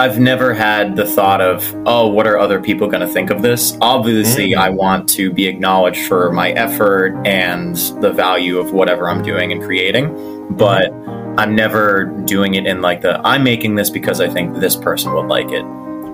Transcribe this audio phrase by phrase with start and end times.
[0.00, 3.42] I've never had the thought of, oh, what are other people going to think of
[3.42, 3.76] this?
[3.82, 4.56] Obviously, mm.
[4.56, 9.52] I want to be acknowledged for my effort and the value of whatever I'm doing
[9.52, 10.90] and creating, but
[11.36, 15.12] I'm never doing it in like the, I'm making this because I think this person
[15.12, 15.64] would like it.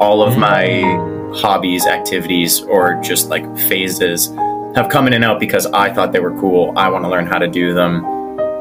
[0.00, 0.80] All of my
[1.36, 4.34] hobbies, activities, or just like phases
[4.74, 6.72] have come in and out because I thought they were cool.
[6.76, 8.02] I want to learn how to do them.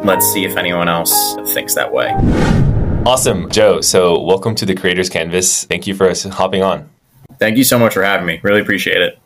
[0.03, 2.13] Let's see if anyone else thinks that way.
[3.05, 3.81] Awesome, Joe.
[3.81, 5.65] So, welcome to the Creators Canvas.
[5.65, 6.89] Thank you for hopping on.
[7.37, 8.39] Thank you so much for having me.
[8.41, 9.19] Really appreciate it.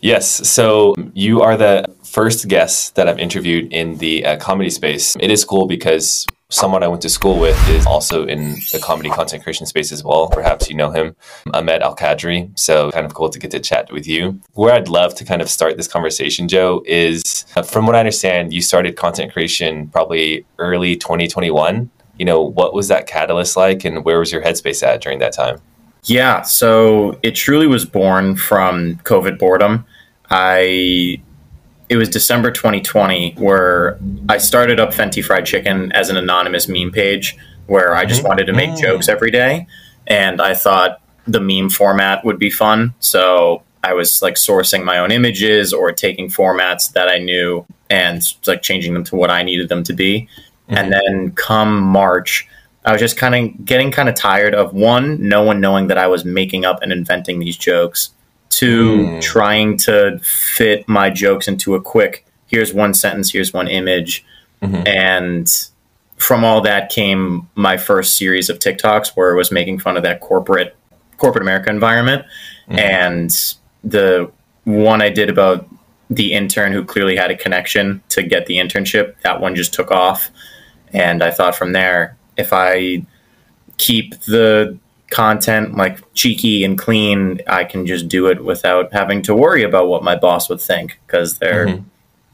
[0.00, 0.28] Yes.
[0.48, 5.14] So, you are the first guest that I've interviewed in the uh, comedy space.
[5.20, 9.10] It is cool because someone I went to school with is also in the comedy
[9.10, 10.28] content creation space as well.
[10.28, 11.14] Perhaps you know him,
[11.54, 12.58] Ahmed Al Kadri.
[12.58, 14.40] So, kind of cool to get to chat with you.
[14.54, 18.00] Where I'd love to kind of start this conversation, Joe, is uh, from what I
[18.00, 21.88] understand, you started content creation probably early 2021
[22.18, 25.32] you know, what was that catalyst like and where was your headspace at during that
[25.32, 25.60] time?
[26.04, 29.84] Yeah, so it truly was born from COVID boredom.
[30.30, 31.20] I
[31.88, 36.90] it was December 2020 where I started up Fenti Fried Chicken as an anonymous meme
[36.90, 38.28] page where I just mm-hmm.
[38.28, 38.80] wanted to make mm.
[38.80, 39.66] jokes every day
[40.06, 42.94] and I thought the meme format would be fun.
[42.98, 48.22] So I was like sourcing my own images or taking formats that I knew and
[48.46, 50.28] like changing them to what I needed them to be.
[50.68, 50.74] Mm-hmm.
[50.74, 52.48] And then come March,
[52.84, 55.98] I was just kind of getting kind of tired of one, no one knowing that
[55.98, 58.10] I was making up and inventing these jokes.
[58.48, 59.22] Two, mm.
[59.22, 64.24] trying to fit my jokes into a quick, here's one sentence, here's one image.
[64.62, 64.86] Mm-hmm.
[64.86, 65.68] And
[66.16, 70.02] from all that came my first series of TikToks where it was making fun of
[70.04, 70.74] that corporate
[71.18, 72.24] corporate America environment.
[72.68, 72.78] Mm-hmm.
[72.78, 74.30] And the
[74.64, 75.68] one I did about
[76.08, 79.90] the intern who clearly had a connection to get the internship, that one just took
[79.90, 80.30] off.
[80.92, 83.04] And I thought from there, if I
[83.78, 84.78] keep the
[85.10, 89.88] content like cheeky and clean, I can just do it without having to worry about
[89.88, 91.84] what my boss would think because they're mm-hmm.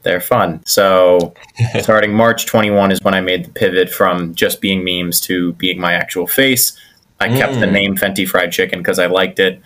[0.02, 0.62] they're fun.
[0.64, 1.34] So
[1.80, 5.80] starting March 21 is when I made the pivot from just being memes to being
[5.80, 6.78] my actual face.
[7.20, 7.36] I mm.
[7.36, 7.72] kept the mm.
[7.72, 9.60] name Fenti Fried Chicken because I liked it.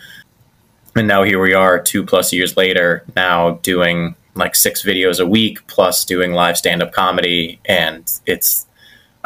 [0.95, 5.27] And now here we are, two plus years later, now doing like six videos a
[5.27, 7.59] week plus doing live stand up comedy.
[7.65, 8.66] And it's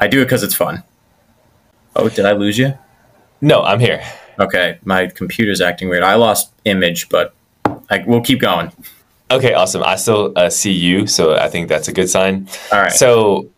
[0.01, 0.83] I do it because it's fun.
[1.95, 2.77] Oh, did I lose you?
[3.41, 4.03] No, I'm here.
[4.39, 6.03] Okay, my computer's acting weird.
[6.03, 7.35] I lost image, but
[7.91, 8.73] I, we'll keep going.
[9.31, 9.83] Okay, awesome.
[9.85, 12.49] I still uh, see you, so I think that's a good sign.
[12.73, 12.93] All right.
[12.93, 13.49] So,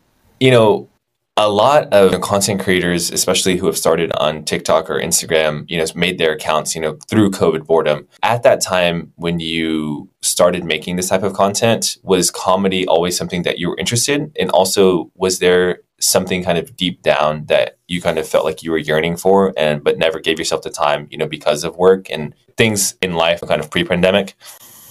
[0.41, 0.89] you know,
[1.37, 5.87] a lot of content creators, especially who have started on TikTok or Instagram, you know,
[5.95, 8.07] made their accounts, you know, through COVID boredom.
[8.23, 13.45] At that time, when you started making this type of content, was comedy always something
[13.45, 14.33] that you were interested in?
[14.39, 18.63] And also, was there something kind of deep down that you kind of felt like
[18.63, 21.77] you were yearning for and but never gave yourself the time you know because of
[21.77, 24.35] work and things in life kind of pre-pandemic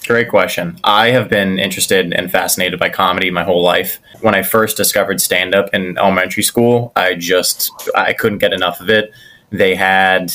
[0.07, 0.79] Great question.
[0.83, 3.99] I have been interested and fascinated by comedy my whole life.
[4.21, 8.81] When I first discovered stand up in elementary school, I just I couldn't get enough
[8.81, 9.11] of it.
[9.51, 10.33] They had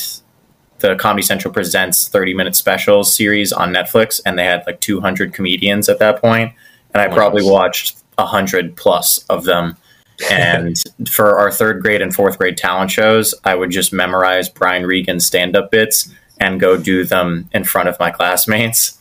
[0.79, 5.33] the Comedy Central Presents 30 minute specials series on Netflix and they had like 200
[5.33, 6.53] comedians at that point
[6.93, 9.75] and I probably watched 100 plus of them
[10.31, 14.85] and for our third grade and fourth grade talent shows, I would just memorize Brian
[14.85, 18.96] Regan's stand up bits and go do them in front of my classmates.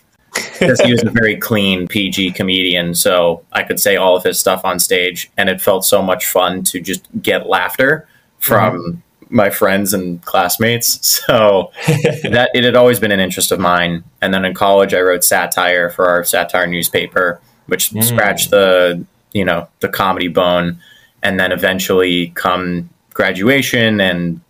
[0.58, 4.38] Because he was a very clean PG comedian, so I could say all of his
[4.38, 8.08] stuff on stage, and it felt so much fun to just get laughter
[8.38, 9.36] from mm-hmm.
[9.36, 11.22] my friends and classmates.
[11.26, 14.04] So that it had always been an interest of mine.
[14.22, 18.04] And then in college, I wrote satire for our satire newspaper, which mm.
[18.04, 20.78] scratched the you know the comedy bone
[21.22, 24.40] and then eventually come graduation and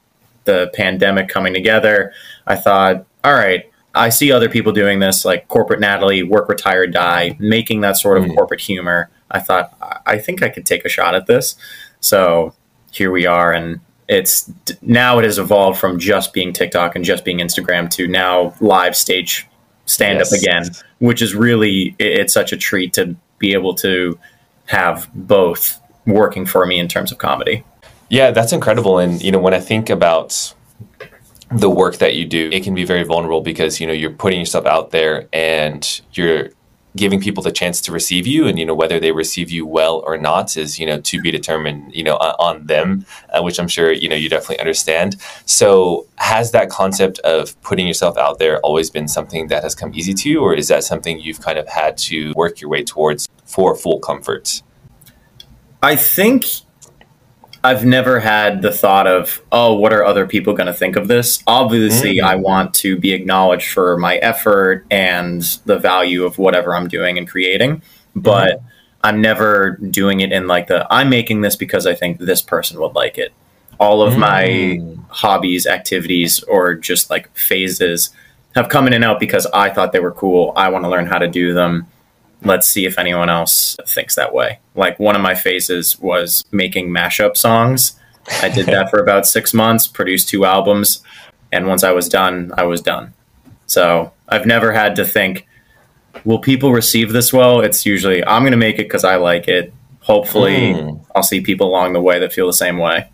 [0.44, 2.12] the pandemic coming together,
[2.47, 6.87] I thought, all right, I see other people doing this, like corporate Natalie, work, retire,
[6.87, 8.34] die, making that sort of mm.
[8.34, 9.11] corporate humor.
[9.31, 9.77] I thought,
[10.07, 11.57] I think I could take a shot at this.
[12.01, 12.55] So
[12.93, 13.53] here we are.
[13.53, 14.51] And it's
[14.83, 18.95] now it has evolved from just being TikTok and just being Instagram to now live
[18.95, 19.47] stage
[19.87, 20.42] stand up yes.
[20.42, 24.19] again, which is really, it's such a treat to be able to
[24.66, 27.65] have both working for me in terms of comedy.
[28.09, 28.99] Yeah, that's incredible.
[28.99, 30.54] And you know, when I think about
[31.51, 34.41] the work that you do, it can be very vulnerable because you know you're putting
[34.41, 36.51] yourself out there and you're
[36.97, 38.47] giving people the chance to receive you.
[38.48, 41.31] And you know whether they receive you well or not is you know to be
[41.31, 45.16] determined you know on them uh, which i'm sure you know you definitely understand.
[45.45, 49.95] So has that concept of putting yourself out there always been something that has come
[49.95, 52.83] easy to you or is that something you've kind of had to work your way
[52.83, 54.63] towards for full comfort?
[55.83, 56.47] I think
[57.64, 61.08] I've never had the thought of, oh, what are other people going to think of
[61.08, 61.42] this?
[61.47, 62.22] Obviously, mm.
[62.22, 67.18] I want to be acknowledged for my effort and the value of whatever I'm doing
[67.18, 67.82] and creating,
[68.14, 68.62] but mm.
[69.03, 72.80] I'm never doing it in like the I'm making this because I think this person
[72.80, 73.32] would like it.
[73.78, 74.18] All of mm.
[74.18, 78.10] my hobbies, activities, or just like phases
[78.54, 80.53] have come in and out because I thought they were cool.
[80.56, 81.86] I want to learn how to do them
[82.42, 84.60] let's see if anyone else thinks that way.
[84.74, 87.98] Like one of my phases was making mashup songs.
[88.42, 91.03] I did that for about six months, produced two albums,
[91.53, 93.15] and once I was done, I was done.
[93.66, 95.47] So I've never had to think,
[96.24, 97.60] will people receive this well?
[97.60, 99.72] It's usually, I'm going to make it because I like it.
[100.00, 101.04] Hopefully, mm.
[101.15, 103.09] I'll see people along the way that feel the same way.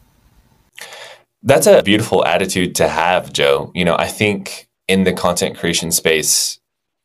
[1.42, 3.72] That's a beautiful attitude to have, Joe.
[3.75, 6.58] You know, I think in the content creation space,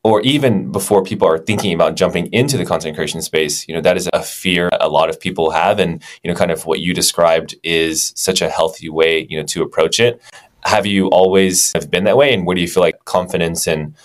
[0.08, 3.82] or even before people are thinking about jumping into the content creation space, you know,
[3.82, 5.80] that is a fear a lot of people have.
[5.80, 9.46] And, you know, kind of what you described is such a healthy way, you know,
[9.48, 10.22] to approach it.
[10.64, 12.34] Have you always have been that way?
[12.34, 13.96] And where do you feel like confidence and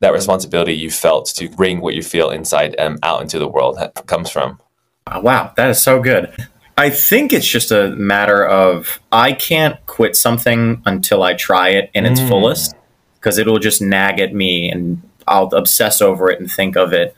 [0.00, 3.78] that responsibility you felt to bring what you feel inside um, out into the world
[4.04, 4.60] comes from?
[5.06, 6.30] Uh, wow, that is so good.
[6.76, 11.90] I think it's just a matter of I can't quit something until I try it
[11.94, 12.28] in its mm.
[12.28, 12.74] fullest
[13.14, 17.14] because it'll just nag at me and I'll obsess over it and think of it.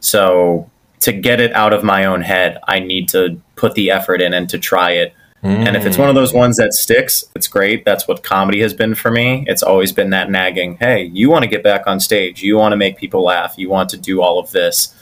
[0.00, 0.70] So
[1.00, 4.34] to get it out of my own head, I need to put the effort in
[4.34, 5.14] and to try it.
[5.42, 5.66] Mm.
[5.68, 7.84] And if it's one of those ones that sticks, it's great.
[7.84, 9.44] That's what comedy has been for me.
[9.46, 12.42] It's always been that nagging, hey, you want to get back on stage.
[12.42, 13.54] You want to make people laugh.
[13.56, 14.94] You want to do all of this.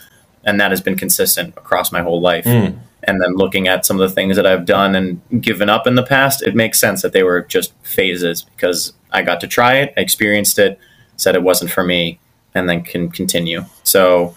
[0.44, 2.44] And that has been consistent across my whole life.
[2.44, 2.78] Mm.
[3.02, 5.94] And then looking at some of the things that I've done and given up in
[5.94, 9.76] the past, it makes sense that they were just phases because I got to try
[9.76, 10.78] it, I experienced it,
[11.16, 12.18] said it wasn't for me,
[12.56, 13.64] and then can continue.
[13.84, 14.34] So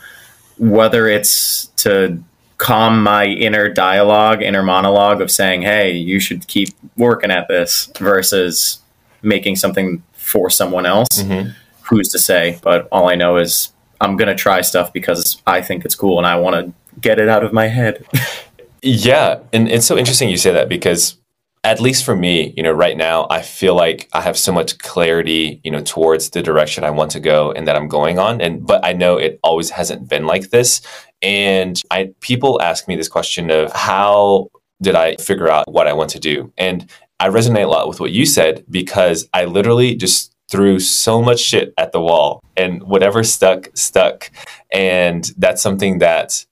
[0.57, 2.21] whether it's to
[2.57, 7.89] calm my inner dialogue, inner monologue of saying, "Hey, you should keep working at this,"
[7.97, 8.79] versus
[9.21, 11.07] making something for someone else.
[11.15, 11.51] Mm-hmm.
[11.83, 12.59] Who's to say?
[12.61, 13.71] But all I know is
[14.01, 17.29] I'm gonna try stuff because I think it's cool and I want to get it
[17.29, 18.05] out of my head.
[18.81, 21.15] yeah, and it's so interesting you say that because
[21.63, 24.77] at least for me, you know, right now, I feel like I have so much
[24.77, 28.39] clarity, you know, towards the direction I want to go and that I'm going on.
[28.39, 30.81] And but I know it always hasn't been like this.
[31.21, 34.49] And I people ask me this question of how
[34.81, 36.53] did I figure out what I want to do?
[36.57, 36.89] And
[37.19, 41.39] I resonate a lot with what you said because I literally just threw so much
[41.39, 44.31] shit at the wall and whatever stuck, stuck.
[44.71, 46.45] And that's something that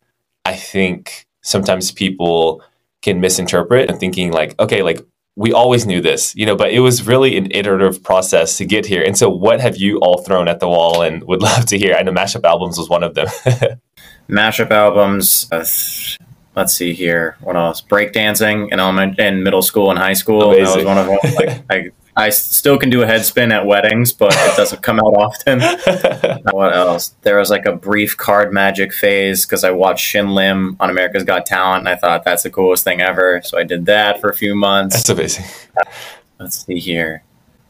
[0.45, 2.62] I think sometimes people
[3.07, 5.00] can misinterpret and thinking like, okay, like
[5.38, 8.86] we always knew this, you know, but it was really an iterative process to get
[8.86, 9.01] here.
[9.01, 11.95] And so, what have you all thrown at the wall and would love to hear?
[11.95, 13.27] I know mashup albums was one of them.
[14.30, 15.48] mashup albums.
[15.51, 15.65] Uh,
[16.56, 17.38] let's see here.
[17.42, 17.81] What else?
[17.81, 20.51] Breakdancing in element in middle school and high school.
[20.51, 20.65] Amazing.
[20.65, 21.36] That was one of them.
[21.36, 24.99] Like, I I still can do a head spin at weddings, but it doesn't come
[24.99, 25.61] out often.
[26.51, 27.09] what else?
[27.21, 31.23] There was like a brief card magic phase because I watched Shin Lim on America's
[31.23, 33.41] Got Talent, and I thought that's the coolest thing ever.
[33.43, 34.95] So I did that for a few months.
[34.95, 35.45] That's amazing.
[36.39, 37.23] Let's see here.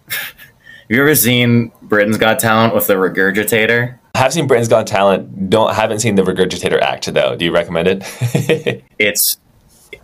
[0.07, 3.99] Have you ever seen Britain's Got Talent with the regurgitator?
[4.15, 5.49] I have seen Britain's Got Talent.
[5.49, 7.35] Don't haven't seen the regurgitator act though.
[7.35, 8.83] Do you recommend it?
[8.97, 9.39] it's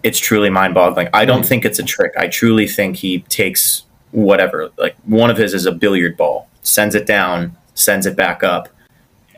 [0.04, 1.08] it's truly mind-boggling.
[1.14, 1.48] I don't mm.
[1.48, 2.12] think it's a trick.
[2.18, 4.70] I truly think he takes whatever.
[4.78, 8.70] Like one of his is a billiard ball, sends it down, sends it back up.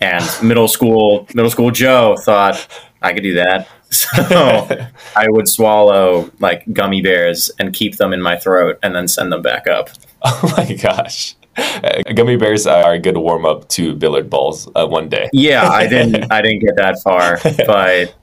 [0.02, 2.68] And middle school, middle school Joe thought
[3.02, 3.68] I could do that.
[3.92, 4.68] So
[5.16, 9.32] I would swallow like gummy bears and keep them in my throat and then send
[9.32, 9.90] them back up.
[10.22, 11.36] Oh my gosh.
[11.56, 15.30] Uh, gummy bears are a good warm up to billiard balls uh, one day.
[15.32, 18.16] yeah, I didn't I didn't get that far, but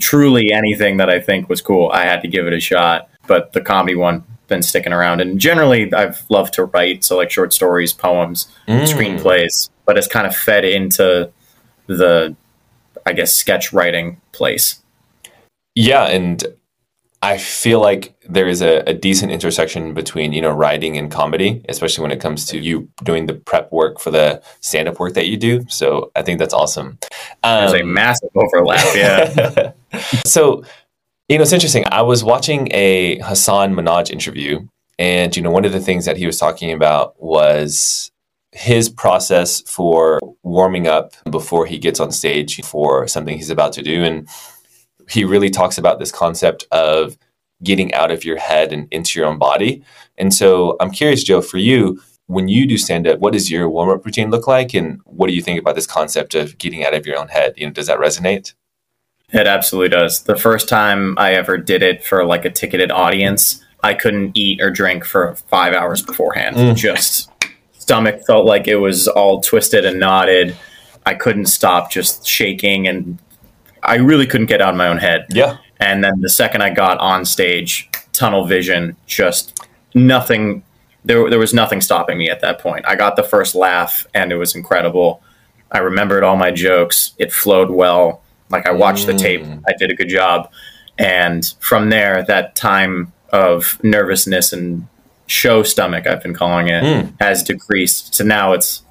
[0.00, 3.10] truly anything that I think was cool, I had to give it a shot.
[3.26, 5.20] But the comedy one been sticking around.
[5.20, 8.84] And generally, I've loved to write, so like short stories, poems, mm.
[8.84, 11.30] screenplays, but it's kind of fed into
[11.86, 12.36] the,
[13.04, 14.82] I guess, sketch writing place.
[15.74, 16.44] Yeah, and
[17.22, 21.62] I feel like there is a, a, decent intersection between you know writing and comedy,
[21.68, 25.14] especially when it comes to you doing the prep work for the stand up work
[25.14, 25.64] that you do.
[25.68, 26.98] So I think that's awesome.
[27.42, 28.94] Um, There's a um, massive overlap.
[28.94, 29.72] Yeah.
[30.24, 30.62] so
[31.28, 31.84] you know, it's interesting.
[31.90, 34.66] I was watching a Hasan Minhaj interview,
[34.98, 38.12] and you know, one of the things that he was talking about was
[38.52, 43.82] his process for warming up before he gets on stage for something he's about to
[43.82, 44.28] do, and
[45.10, 47.18] he really talks about this concept of
[47.62, 49.82] getting out of your head and into your own body.
[50.18, 53.68] And so, I'm curious, Joe, for you, when you do stand up, what does your
[53.68, 56.84] warm up routine look like, and what do you think about this concept of getting
[56.84, 57.54] out of your own head?
[57.56, 58.54] You know, does that resonate?
[59.32, 60.22] It absolutely does.
[60.22, 64.60] The first time I ever did it for like a ticketed audience, I couldn't eat
[64.60, 66.56] or drink for five hours beforehand.
[66.56, 66.76] Mm.
[66.76, 67.30] Just
[67.72, 70.56] stomach felt like it was all twisted and knotted.
[71.04, 73.18] I couldn't stop just shaking and
[73.82, 75.26] I really couldn't get out of my own head.
[75.30, 75.58] Yeah.
[75.78, 80.62] And then the second I got on stage, tunnel vision, just nothing
[81.04, 82.84] there there was nothing stopping me at that point.
[82.86, 85.22] I got the first laugh and it was incredible.
[85.70, 87.12] I remembered all my jokes.
[87.18, 88.22] It flowed well.
[88.48, 89.12] Like I watched mm.
[89.12, 89.42] the tape.
[89.42, 89.62] Mm.
[89.68, 90.50] I did a good job.
[90.98, 94.86] And from there, that time of nervousness and
[95.26, 97.12] show stomach, I've been calling it, mm.
[97.20, 98.14] has decreased.
[98.14, 98.82] So now it's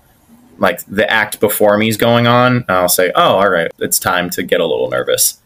[0.57, 2.57] like the act before me is going on.
[2.57, 5.41] And I'll say, oh, all right, it's time to get a little nervous.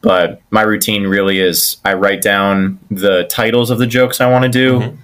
[0.00, 4.44] But my routine really is I write down the titles of the jokes I want
[4.44, 4.80] to do.
[4.80, 5.02] Mm-hmm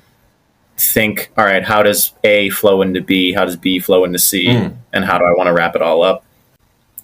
[0.76, 3.32] think, all right, how does A flow into B?
[3.32, 4.46] How does B flow into C?
[4.46, 4.76] Mm.
[4.92, 6.23] And how do I want to wrap it all up?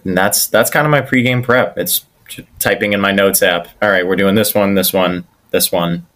[0.05, 1.79] And that's that's kind of my pregame prep.
[1.79, 2.05] It's
[2.59, 3.69] typing in my notes app.
[3.83, 6.07] All right, we're doing this one, this one, this one.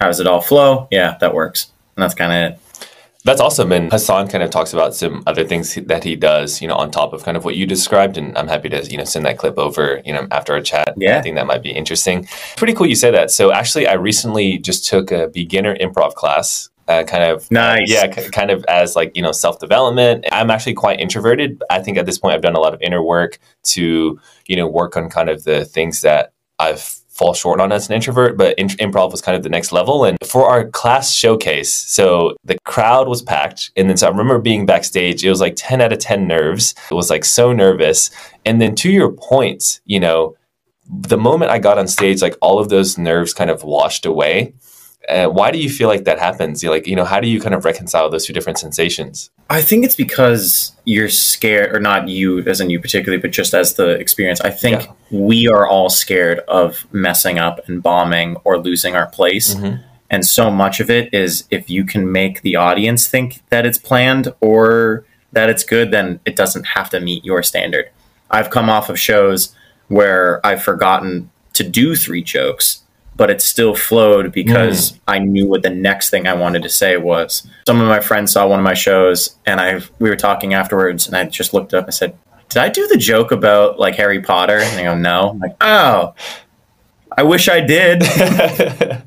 [0.00, 0.88] How does it all flow?
[0.90, 1.72] Yeah, that works.
[1.96, 2.60] And that's kind of it.
[3.24, 3.72] That's awesome.
[3.72, 6.90] And Hasan kind of talks about some other things that he does, you know, on
[6.90, 8.18] top of kind of what you described.
[8.18, 10.92] And I'm happy to, you know, send that clip over, you know, after our chat.
[10.98, 11.16] Yeah.
[11.16, 12.28] I think that might be interesting.
[12.56, 13.30] Pretty cool you say that.
[13.30, 16.68] So actually, I recently just took a beginner improv class.
[16.86, 20.74] Uh, kind of nice yeah c- kind of as like you know self-development i'm actually
[20.74, 24.20] quite introverted i think at this point i've done a lot of inner work to
[24.46, 27.94] you know work on kind of the things that i've fall short on as an
[27.94, 30.04] introvert, but in- improv was kind of the next level.
[30.04, 33.70] And for our class showcase, so the crowd was packed.
[33.76, 36.74] And then so I remember being backstage, it was like 10 out of 10 nerves.
[36.90, 38.10] It was like so nervous.
[38.44, 40.36] And then to your point, you know,
[40.90, 44.52] the moment I got on stage, like all of those nerves kind of washed away.
[45.08, 46.62] Uh, why do you feel like that happens?
[46.62, 49.30] You're like, you know, how do you kind of reconcile those two different sensations?
[49.50, 53.54] I think it's because you're scared, or not you as in you particularly, but just
[53.54, 54.40] as the experience.
[54.40, 54.92] I think yeah.
[55.10, 59.54] we are all scared of messing up and bombing or losing our place.
[59.54, 59.82] Mm-hmm.
[60.10, 63.78] And so much of it is if you can make the audience think that it's
[63.78, 67.90] planned or that it's good, then it doesn't have to meet your standard.
[68.30, 69.54] I've come off of shows
[69.88, 72.83] where I've forgotten to do three jokes
[73.16, 75.00] but it still flowed because mm.
[75.06, 77.46] I knew what the next thing I wanted to say was.
[77.66, 81.06] Some of my friends saw one of my shows and I we were talking afterwards
[81.06, 82.16] and I just looked up and said,
[82.48, 84.58] Did I do the joke about like Harry Potter?
[84.58, 85.30] And they go, No.
[85.30, 86.14] I'm like, oh,
[87.16, 88.00] I wish I did.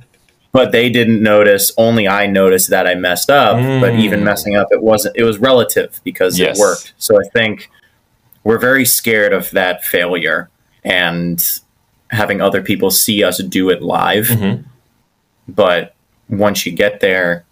[0.52, 1.72] but they didn't notice.
[1.78, 3.58] Only I noticed that I messed up.
[3.58, 3.82] Mm.
[3.82, 5.16] But even messing up, it wasn't.
[5.18, 6.58] It was relative because yes.
[6.58, 6.94] it worked.
[6.98, 7.70] So I think
[8.44, 10.50] we're very scared of that failure,
[10.84, 11.44] and
[12.10, 14.26] having other people see us do it live.
[14.28, 14.64] Mm-hmm.
[15.48, 15.96] But
[16.30, 17.46] once you get there,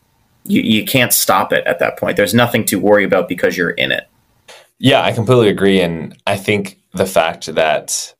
[0.43, 2.17] you, you can't stop it at that point.
[2.17, 4.07] There's nothing to worry about because you're in it.
[4.77, 5.81] Yeah, I completely agree.
[5.81, 8.13] And I think the fact that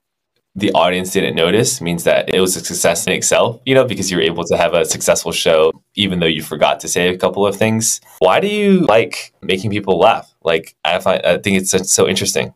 [0.58, 4.10] the audience didn't notice means that it was a success in itself, you know, because
[4.10, 7.18] you were able to have a successful show, even though you forgot to say a
[7.18, 8.00] couple of things.
[8.20, 10.34] Why do you like making people laugh?
[10.44, 12.54] Like, I find, I think it's so interesting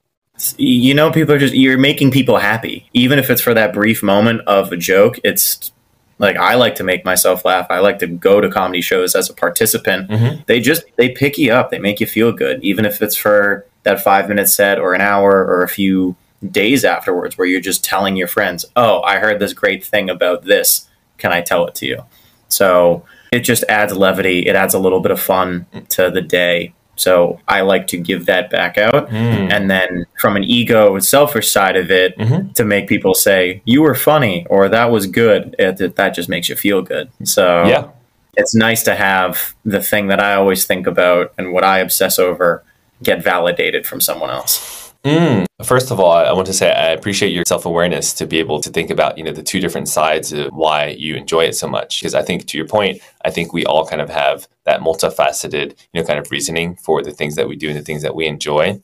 [0.58, 2.90] you know people are just you're making people happy.
[2.94, 5.72] Even if it's for that brief moment of a joke it's
[6.18, 7.68] like i like to make myself laugh.
[7.70, 10.10] I like to go to comedy shows as a participant.
[10.10, 10.42] Mm-hmm.
[10.48, 11.72] they just they pick you up.
[11.72, 15.02] They make you feel good even if it's for that five minute set or an
[15.02, 16.16] hour or a few
[16.50, 20.44] days afterwards where you're just telling your friends oh i heard this great thing about
[20.44, 20.88] this.
[21.18, 22.04] Can i tell it to you?
[22.48, 24.48] So it just adds levity.
[24.48, 28.26] It adds a little bit of fun to the day so I like to give
[28.26, 29.10] that back out.
[29.10, 29.52] Mm.
[29.52, 32.52] And then from an ego, selfish side of it, mm-hmm.
[32.52, 36.50] to make people say, you were funny or that was good, it, that just makes
[36.50, 37.10] you feel good.
[37.24, 37.88] So yeah.
[38.36, 42.20] it's nice to have the thing that I always think about and what I obsess
[42.20, 42.64] over
[43.02, 44.89] get validated from someone else.
[45.06, 45.46] Mm.
[45.64, 48.60] First of all, I want to say I appreciate your self awareness to be able
[48.62, 51.68] to think about you know the two different sides of why you enjoy it so
[51.68, 52.02] much.
[52.02, 55.78] Because I think to your point, I think we all kind of have that multifaceted
[55.94, 58.16] you know kind of reasoning for the things that we do and the things that
[58.16, 58.82] we enjoy.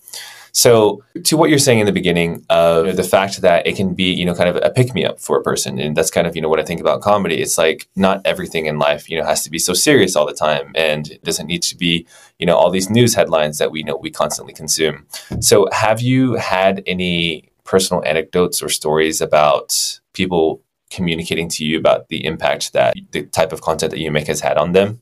[0.56, 3.76] So, to what you're saying in the beginning of you know, the fact that it
[3.76, 6.10] can be, you know, kind of a pick me up for a person, and that's
[6.10, 7.42] kind of, you know, what I think about comedy.
[7.42, 10.34] It's like not everything in life, you know, has to be so serious all the
[10.34, 12.08] time, and it doesn't need to be,
[12.40, 15.06] you know, all these news headlines that we know we constantly consume.
[15.42, 22.08] So, have you had any personal anecdotes or stories about people communicating to you about
[22.08, 25.02] the impact that the type of content that you make has had on them?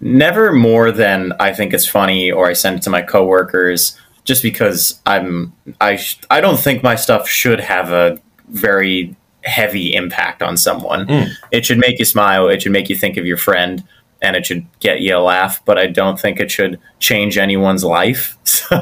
[0.00, 3.98] Never more than I think it's funny or I send it to my coworkers
[4.30, 8.18] just because I'm I sh- I don't think my stuff should have a
[8.48, 11.06] very heavy impact on someone.
[11.06, 11.28] Mm.
[11.50, 12.48] It should make you smile.
[12.48, 13.82] It should make you think of your friend.
[14.22, 17.84] and it should get you a laugh, but I don't think it should change anyone's
[17.84, 18.36] life.
[18.44, 18.76] So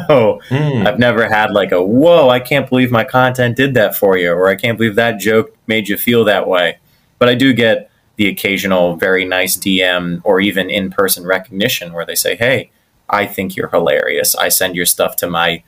[0.50, 0.86] Mm.
[0.86, 4.32] I've never had like a whoa, I can't believe my content did that for you,
[4.32, 6.78] or I can't believe that joke made you feel that way.
[7.20, 7.76] But I do get
[8.16, 12.70] the occasional very nice DM or even in person recognition where they say, Hey,
[13.10, 14.34] I think you're hilarious.
[14.34, 15.62] I send your stuff to my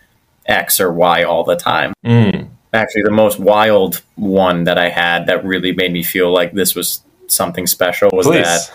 [0.47, 1.93] X or Y all the time.
[2.05, 2.49] Mm.
[2.73, 6.75] Actually, the most wild one that I had that really made me feel like this
[6.75, 8.43] was something special was Please.
[8.45, 8.73] that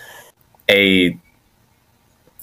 [0.70, 1.18] a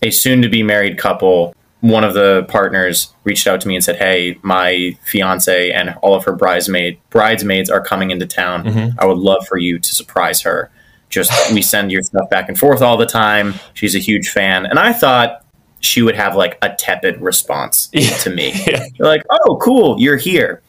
[0.02, 3.82] a soon to be married couple one of the partners reached out to me and
[3.82, 8.94] said hey my fiance and all of her bridesmaid bridesmaids are coming into town Mhm.
[8.98, 10.70] i would love for you to surprise her
[11.08, 14.66] just we send your stuff back and forth all the time she's a huge fan
[14.66, 15.44] and i thought
[15.82, 18.16] she would have like a tepid response Yeah.
[18.18, 18.52] to me.
[18.66, 18.86] Yeah.
[18.98, 20.62] like oh cool you're here.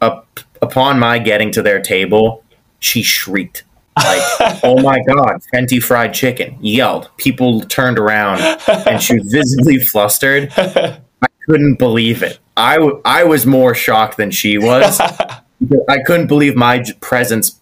[0.00, 2.42] Up, upon my getting to their table
[2.80, 3.64] she shrieked.
[3.96, 4.22] Like
[4.64, 7.10] oh my god fenti fried chicken yelled.
[7.18, 8.40] People turned around
[8.86, 10.52] and she was visibly flustered.
[10.56, 11.00] I
[11.46, 12.38] couldn't believe it.
[12.58, 14.98] I, w- I was more shocked than she was.
[15.00, 17.60] I couldn't believe my presence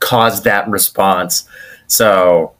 [0.00, 1.48] caused that response.
[1.86, 2.52] So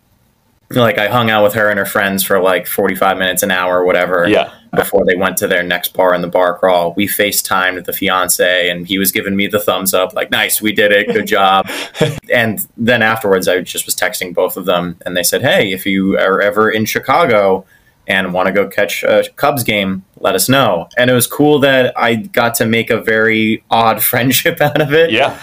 [0.75, 3.81] like i hung out with her and her friends for like 45 minutes an hour
[3.81, 4.52] or whatever yeah.
[4.75, 6.95] before they went to their next bar in the bar crawl.
[6.95, 10.73] We FaceTimed the fiance and he was giving me the thumbs up, like, nice, we
[10.73, 11.69] did it, good job.
[12.33, 15.85] and then afterwards, I just was texting both of them and they said, hey, if
[15.85, 17.64] you are ever in Chicago
[18.07, 20.88] and want to go catch a Cubs game, let us know.
[20.97, 24.93] And it was cool that I got to make a very odd friendship out of
[24.93, 25.38] it Yeah.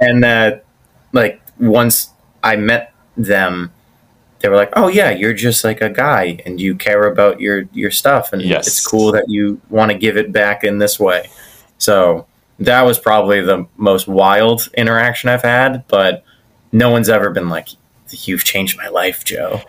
[0.00, 0.64] and that
[1.12, 2.10] like once
[2.42, 3.72] I met them,
[4.40, 7.64] they were like, "Oh yeah, you're just like a guy, and you care about your
[7.72, 8.66] your stuff, and Yes.
[8.66, 11.28] it's cool that you want to give it back in this way."
[11.78, 12.26] So
[12.58, 16.24] that was probably the most wild interaction I've had, but
[16.72, 17.68] no one's ever been like,
[18.10, 19.60] "You've changed my life, Joe."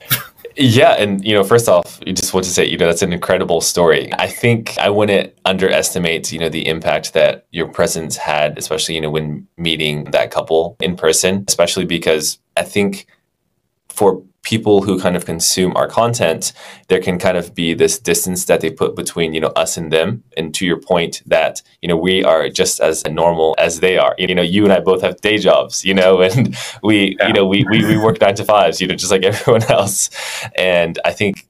[0.56, 3.14] Yeah, and you know, first off, you just want to say, you know, that's an
[3.14, 4.12] incredible story.
[4.18, 9.02] I think I wouldn't underestimate, you know, the impact that your presence had, especially, you
[9.02, 13.06] know, when meeting that couple in person, especially because I think
[13.90, 16.54] for people who kind of consume our content,
[16.88, 19.92] there can kind of be this distance that they put between, you know, us and
[19.92, 20.24] them.
[20.38, 24.16] And to your point that, you know, we are just as normal as they are.
[24.18, 27.28] You know, you and I both have day jobs, you know, and we, Yeah.
[27.28, 30.10] you know, we, we, we work nine to fives, you know, just like everyone else.
[30.56, 31.46] And I think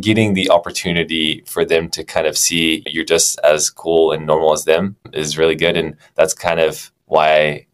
[0.00, 4.52] getting the opportunity for them to kind of see you're just as cool and normal
[4.52, 5.76] as them is really good.
[5.76, 7.66] And that's kind of why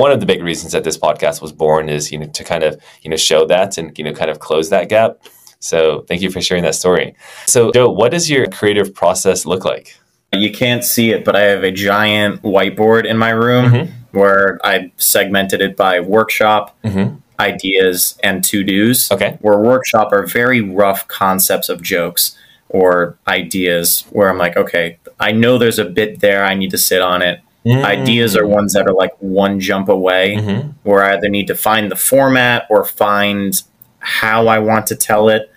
[0.00, 2.62] one of the big reasons that this podcast was born is, you know, to kind
[2.64, 5.18] of, you know, show that and, you know, kind of close that gap.
[5.60, 7.14] So thank you for sharing that story.
[7.46, 9.96] So Joe, what does your creative process look like?
[10.32, 13.88] You can't see it, but I have a giant whiteboard in my room Mhm.
[14.12, 17.16] where I segmented it by workshop, Mm-hmm.
[17.40, 19.10] ideas, and to dos.
[19.10, 19.36] Okay.
[19.40, 22.36] Where workshop are very rough concepts of jokes
[22.68, 26.78] or ideas where I'm like, okay, I know there's a bit there, I need to
[26.78, 27.40] sit on it.
[27.66, 30.74] Ideas are ones that are like one jump away Mhm.
[30.82, 33.60] where I either need to find the format or find
[33.98, 35.50] how I want to tell it.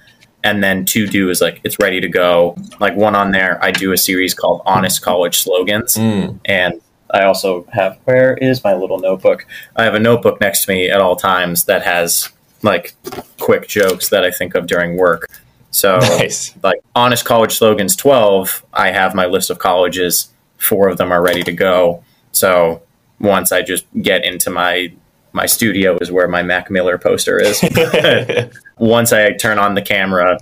[0.43, 2.55] And then to do is like it's ready to go.
[2.81, 5.95] Like one on there, I do a series called Honest College Slogans.
[5.95, 6.39] Mm.
[6.43, 6.81] And
[7.13, 9.45] I also have where is my little notebook?
[9.77, 12.27] I have a notebook next to me at all times that has
[12.63, 12.93] like
[13.39, 15.29] quick jokes that I think of during work.
[15.71, 16.53] So Nice.
[16.63, 20.27] like Honest College Slogans 12, I have my list of colleges.
[20.63, 22.03] Four of them are ready to go.
[22.31, 22.81] So
[23.19, 24.91] once I just get into my
[25.35, 27.59] my studio is where my Mac Miller poster is.
[28.77, 30.39] once I turn on the camera,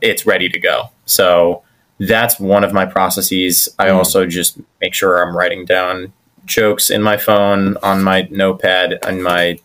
[0.00, 0.90] it's ready to go.
[1.06, 1.62] So
[1.98, 3.68] that's one of my processes.
[3.80, 3.96] I Mm.
[3.96, 6.12] also just make sure I'm writing down
[6.44, 9.58] jokes in my phone, on my notepad, on my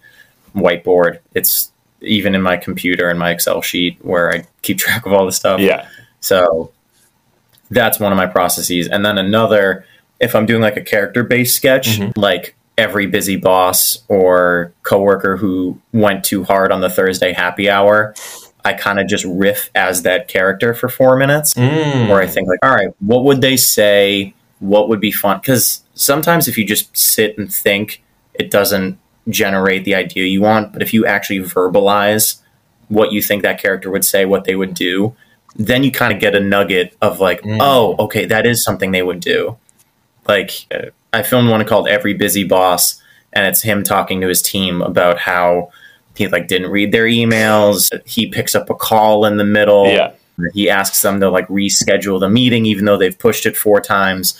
[0.56, 1.19] whiteboard.
[1.36, 1.71] It's
[2.02, 5.32] even in my computer and my Excel sheet where I keep track of all the
[5.32, 5.60] stuff.
[5.60, 5.88] yeah.
[6.19, 6.71] So
[7.69, 8.88] that's one of my processes.
[8.88, 9.86] And then another,
[10.19, 12.13] if I'm doing like a character based sketch, Mhm.
[12.17, 18.13] like every busy boss or coworker who went too hard on the Thursday happy hour,
[18.63, 22.10] I kind of just riff as that character for four minutes Mm.
[22.10, 24.34] where I think like, all right, what would they say?
[24.60, 25.39] What would be fun?
[25.41, 28.01] Because sometimes if you just sit and think,
[28.34, 28.97] it doesn't
[29.30, 30.73] generate the idea you want.
[30.73, 32.38] But if you actually verbalize
[32.88, 35.15] what you think that character would say, what they would do,
[35.58, 37.58] then you kind of get a nugget of like, Mm.
[37.62, 39.58] oh, okay, that is something they would do.
[40.28, 40.52] Like
[41.13, 43.02] I filmed one called Every Busy Boss,
[43.34, 45.72] and it's him talking to his team about how
[46.15, 47.89] he like didn't read their emails.
[48.08, 49.88] He picks up a call in the middle.
[49.88, 50.12] Yeah.
[50.54, 54.39] He asks them to like reschedule the meeting, even though they've pushed it four times.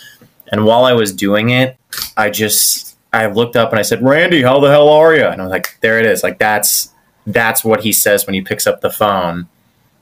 [0.52, 1.76] And while I was doing it,
[2.16, 5.40] I just I looked up and I said, "Randy, how the hell are you?" And
[5.40, 6.22] I was like, "There it is.
[6.22, 6.92] Like that's
[7.26, 9.48] that's what he says when he picks up the phone.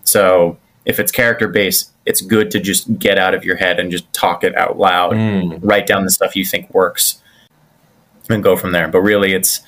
[0.04, 3.90] So if it's character based, it's good to just get out of your head and
[3.90, 5.58] just talk it out loud, Mm.
[5.60, 7.18] write down the stuff you think works,
[8.30, 8.88] and go from there.
[8.88, 9.60] But really, it's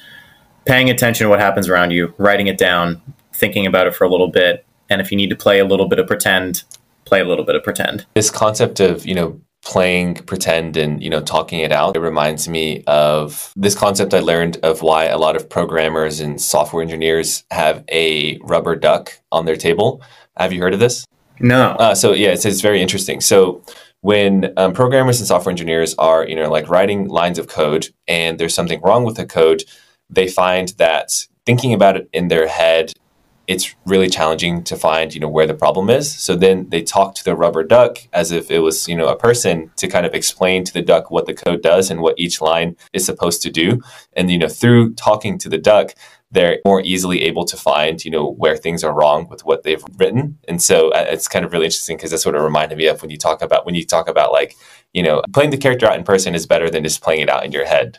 [0.65, 3.03] paying attention to what happens around you, writing it down,
[3.35, 5.89] thinking about it for a little bit, and if you need to play a little
[5.89, 6.63] bit of pretend,
[7.05, 8.07] play a little bit of pretend.
[8.15, 12.49] This concept of, you know, playing pretend and, you know, talking it out, it reminds
[12.49, 17.45] me of this concept I learned of why a lot of programmers and software engineers
[17.51, 20.01] have a rubber duck on their table.
[20.39, 21.05] Have you heard of this?
[21.41, 21.71] No.
[21.73, 23.21] Uh, so yeah, it's, it's very interesting.
[23.21, 23.63] So
[24.01, 28.39] when um, programmers and software engineers are, you know, like writing lines of code and
[28.39, 29.65] there's something wrong with the code,
[30.09, 32.93] they find that thinking about it in their head,
[33.49, 36.15] it's really challenging to find, you know, where the problem is.
[36.15, 39.17] So then they talk to the rubber duck as if it was, you know, a
[39.17, 42.43] person to kind of explain to the duck what the code does and what each
[42.43, 43.81] line is supposed to do.
[44.13, 45.95] And, you know, through talking to the duck,
[46.31, 49.83] they're more easily able to find, you know, where things are wrong with what they've
[49.97, 50.39] written.
[50.47, 53.01] And so uh, it's kind of really interesting because that's what it reminded me of
[53.01, 54.57] when you talk about when you talk about like,
[54.93, 57.45] you know, playing the character out in person is better than just playing it out
[57.45, 57.99] in your head.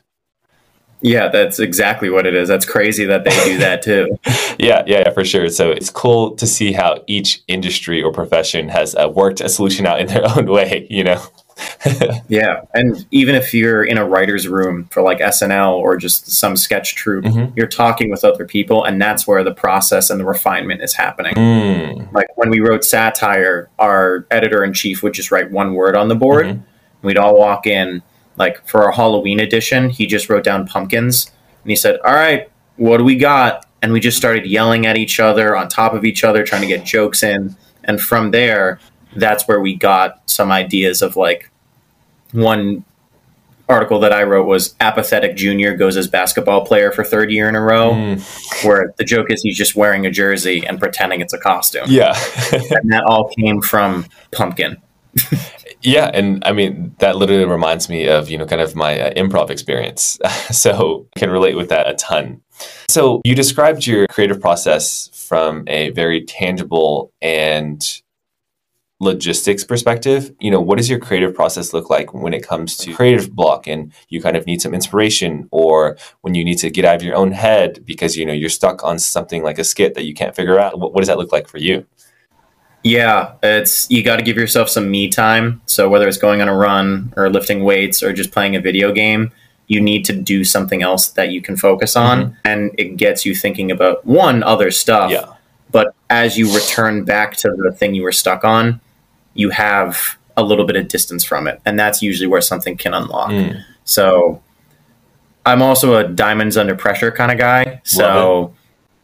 [1.01, 2.49] Yeah, that's exactly what it is.
[2.49, 4.19] That's crazy that they do that too.
[4.59, 5.47] yeah, yeah, yeah, for sure.
[5.49, 9.85] So it's cool to see how each industry or profession has uh, worked a solution
[9.85, 11.23] out in their own way, you know?
[12.27, 12.61] yeah.
[12.73, 16.95] And even if you're in a writer's room for like SNL or just some sketch
[16.95, 17.53] troupe, Mhm.
[17.55, 21.33] you're talking with other people, and that's where the process and the refinement is happening.
[21.35, 22.13] Mm.
[22.13, 26.07] Like when we wrote satire, our editor in chief would just write one word on
[26.07, 26.45] the board.
[26.47, 26.59] Mhm.
[27.01, 28.01] We'd all walk in.
[28.37, 31.29] Like for our Halloween edition, he just wrote down pumpkins
[31.63, 33.65] and he said, All right, what do we got?
[33.81, 36.67] And we just started yelling at each other, on top of each other, trying to
[36.67, 37.55] get jokes in.
[37.85, 38.79] And from there,
[39.15, 41.49] that's where we got some ideas of like
[42.31, 42.83] one
[43.67, 47.55] article that I wrote was apathetic junior goes as basketball player for third year in
[47.55, 48.65] a row, Mm.
[48.65, 51.85] where the joke is he's just wearing a jersey and pretending it's a costume.
[51.87, 52.13] Yeah.
[52.51, 54.77] And that all came from pumpkin.
[55.81, 59.13] Yeah, and I mean that literally reminds me of you know kind of my uh,
[59.13, 60.19] improv experience,
[60.51, 62.41] so I can relate with that a ton.
[62.89, 67.81] So you described your creative process from a very tangible and
[68.99, 70.35] logistics perspective.
[70.39, 73.67] You know, what does your creative process look like when it comes to creative block
[73.67, 77.03] and you kind of need some inspiration, or when you need to get out of
[77.03, 80.13] your own head because you know you're stuck on something like a skit that you
[80.13, 80.79] can't figure out?
[80.79, 81.85] What, what does that look like for you?
[82.83, 85.61] Yeah, it's you got to give yourself some me time.
[85.65, 88.91] So whether it's going on a run or lifting weights or just playing a video
[88.91, 89.31] game,
[89.67, 92.35] you need to do something else that you can focus on, mm-hmm.
[92.45, 95.11] and it gets you thinking about one other stuff.
[95.11, 95.33] Yeah.
[95.71, 98.81] But as you return back to the thing you were stuck on,
[99.39, 102.93] you have a little bit of distance from it, and that's usually where something can
[102.93, 103.31] unlock.
[103.31, 103.63] Mm.
[103.85, 104.41] So
[105.45, 107.81] I'm also a diamonds under pressure kind of guy.
[107.83, 108.53] So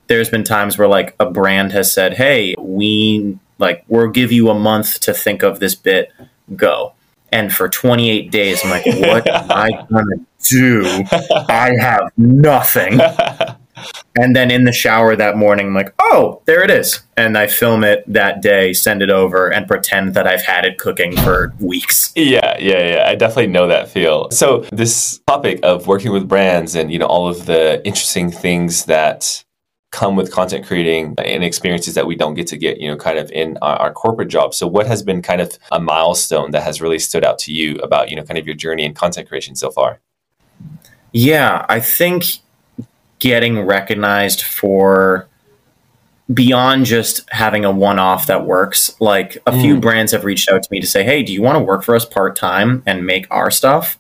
[0.08, 4.50] there's been times where like a brand has said, "Hey, we like we'll give you
[4.50, 6.12] a month to think of this bit,
[6.56, 6.93] go."
[7.32, 11.04] And for 28 days, I'm like, "What am I gonna do?
[11.50, 13.00] I have nothing."
[14.15, 17.47] And then in the shower that morning, I'm like, "Oh, there it is," and I
[17.47, 21.54] film it that day, send it over, and pretend that I've had it cooking for
[21.60, 22.13] weeks.
[22.15, 23.06] Yeah, yeah, yeah.
[23.08, 24.30] I definitely know that feel.
[24.32, 28.86] So this topic of working with brands and you know all of the interesting things
[28.86, 29.43] that
[29.95, 33.17] come with content creating and experiences that we don't get to get, you know, kind
[33.17, 34.58] of in our, our corporate jobs.
[34.58, 37.78] So what has been kind of a milestone that has really stood out to you
[37.78, 40.01] about, you know, kind of your journey in content creation so far?
[41.13, 42.25] Yeah, I think
[43.26, 45.28] getting recognized for
[46.32, 48.96] beyond just having a one off that works.
[49.00, 49.82] Like a few Mm.
[49.82, 51.96] brands have reached out to me to say, "Hey, do you want to work for
[51.96, 53.98] us part time and make our stuff?"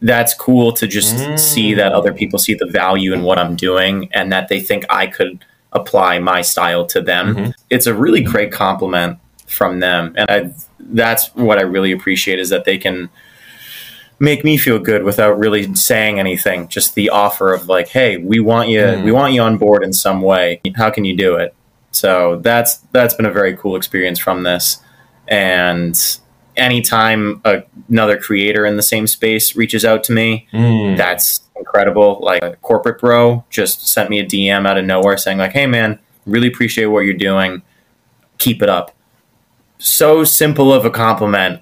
[0.00, 1.36] That's cool to just Mm.
[1.38, 4.84] see that other people see the value in what I'm doing and that they think
[4.88, 5.40] I could
[5.72, 7.34] apply my style to them.
[7.34, 7.52] Mhm.
[7.70, 12.50] It's a really great compliment from them, and I, that's what I really appreciate is
[12.50, 13.08] that they can
[14.18, 16.68] make me feel good without really saying anything.
[16.68, 19.04] Just the offer of like, "Hey, we want you, Mm.
[19.04, 20.60] we want you on board in some way.
[20.76, 21.54] How can you do it?"
[21.90, 24.78] So that's that's been a very cool experience from this.
[25.28, 25.98] And
[26.56, 30.96] anytime a, another creator in the same space reaches out to me, Mm.
[30.96, 32.18] that's incredible.
[32.22, 35.66] Like a corporate bro just sent me a DM out of nowhere saying like, "Hey
[35.66, 37.62] man, really appreciate what you're doing.
[38.38, 38.92] Keep it up."
[39.78, 41.60] So simple of a compliment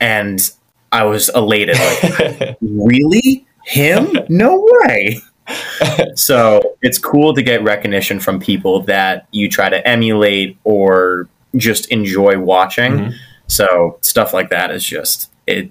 [0.00, 0.50] and
[0.92, 5.18] I was elated like really him no way
[6.14, 11.86] so it's cool to get recognition from people that you try to emulate or just
[11.90, 13.12] enjoy watching Mhm.
[13.46, 15.70] so stuff like that is just it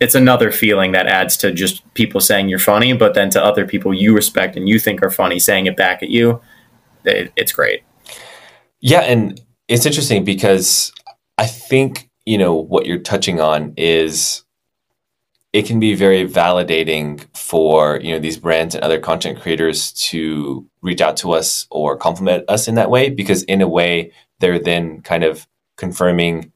[0.00, 3.66] it's another feeling that adds to just people saying you're funny but then to other
[3.66, 6.40] people you respect and you think are funny saying it back at you
[7.04, 7.82] it, it's great.
[8.82, 10.92] Yeah, and it's interesting because
[11.38, 14.42] I think you know what you're touching on is
[15.52, 20.66] it can be very validating for you know these brands and other content creators to
[20.82, 24.58] reach out to us or compliment us in that way because in a way they're
[24.58, 26.52] then kind of confirming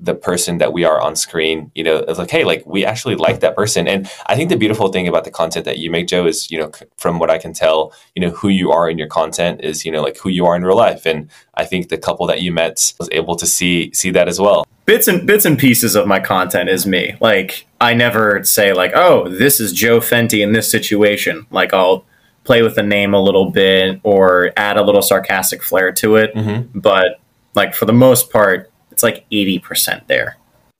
[0.00, 3.14] the person that we are on screen you know it's like hey like we actually
[3.14, 3.86] like that person.
[3.88, 6.58] And i think the beautiful thing about the content that you make joe is you
[6.58, 9.84] know from what i can tell you know who you are in your content is
[9.84, 11.06] you know like who you are in real life.
[11.06, 14.40] And i think the couple that you met was able to see see that as
[14.40, 14.66] well.
[14.84, 17.16] Bits and bits and pieces of my content is me.
[17.20, 21.46] Like i never say like oh this is joe fenti in this situation.
[21.50, 22.04] Like i'll
[22.44, 26.34] play with the name a little bit or add a little sarcastic flair to it.
[26.34, 26.78] Mm-hmm.
[26.78, 27.20] but
[27.56, 30.38] like for the most part it's like 80% there.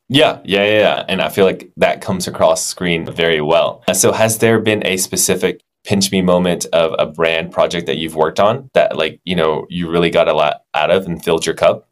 [0.08, 3.84] Yeah, yeah, yeah, And I feel like that comes across screen very well.
[3.92, 8.14] So, has there been a specific pinch me moment of a brand project that you've
[8.14, 11.44] worked on that, like, you know, you really got a lot out of and filled
[11.44, 11.88] your cup?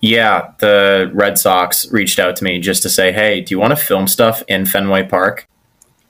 [0.00, 3.72] Yeah, the Red Sox reached out to me just to say, hey, do you want
[3.72, 5.48] to film stuff in Fenway Park?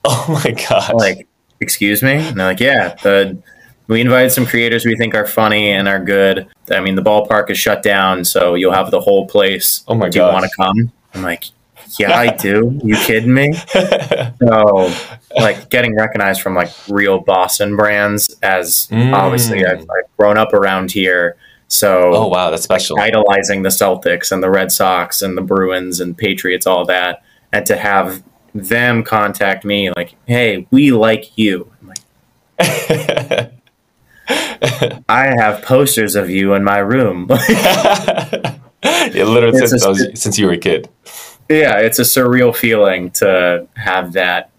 [0.05, 0.93] Oh my God.
[0.93, 1.27] Like,
[1.61, 2.17] excuse me?
[2.17, 3.43] And they're like, yeah, the
[3.87, 6.47] we invited some creators we think are funny and are good.
[6.71, 9.85] I mean, the ballpark is shut down, so you'll have the whole place.
[9.89, 10.13] Oh my god!
[10.13, 10.93] Do you want to come?
[11.15, 11.45] I'm like,
[11.99, 12.81] yeah, I do.
[12.83, 13.53] You kidding me?
[14.43, 14.93] so,
[15.37, 19.13] like, getting recognized from like real Boston brands, as mm.
[19.13, 21.37] obviously I've, I've, grown up around here.
[21.69, 22.97] So, oh wow, that's special.
[22.97, 27.23] Like, idolizing the Celtics and the Red Sox and the Bruins and Patriots, all that,
[27.53, 28.23] and to have
[28.55, 33.53] them contact me like, "Hey, we like you." I'm like,
[35.09, 37.29] I have posters of you in my room.
[37.31, 40.89] yeah, literally since, a, was, since you were a kid.
[41.49, 44.51] Yeah, it's a surreal feeling to have that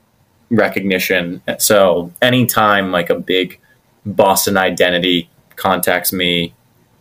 [0.49, 1.41] recognition.
[1.57, 3.59] So anytime like a big
[4.05, 6.53] Boston identity contacts me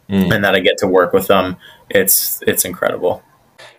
[0.08, 0.34] mm.
[0.34, 1.56] and that I get to work with them,
[1.90, 3.22] it's it's incredible.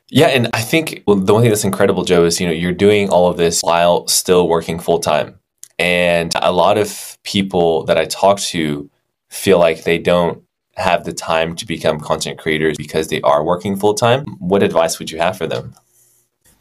[0.10, 2.72] Yeah, and I think well, the one thing that's incredible, Joe, is you know you're
[2.72, 5.40] doing all of this while still working full time.
[5.78, 8.90] And a lot of people that I talk to
[9.36, 10.44] feel like they don't
[10.78, 14.26] have the time to become content creators because they are working full time.
[14.40, 15.76] What advice would you have for them?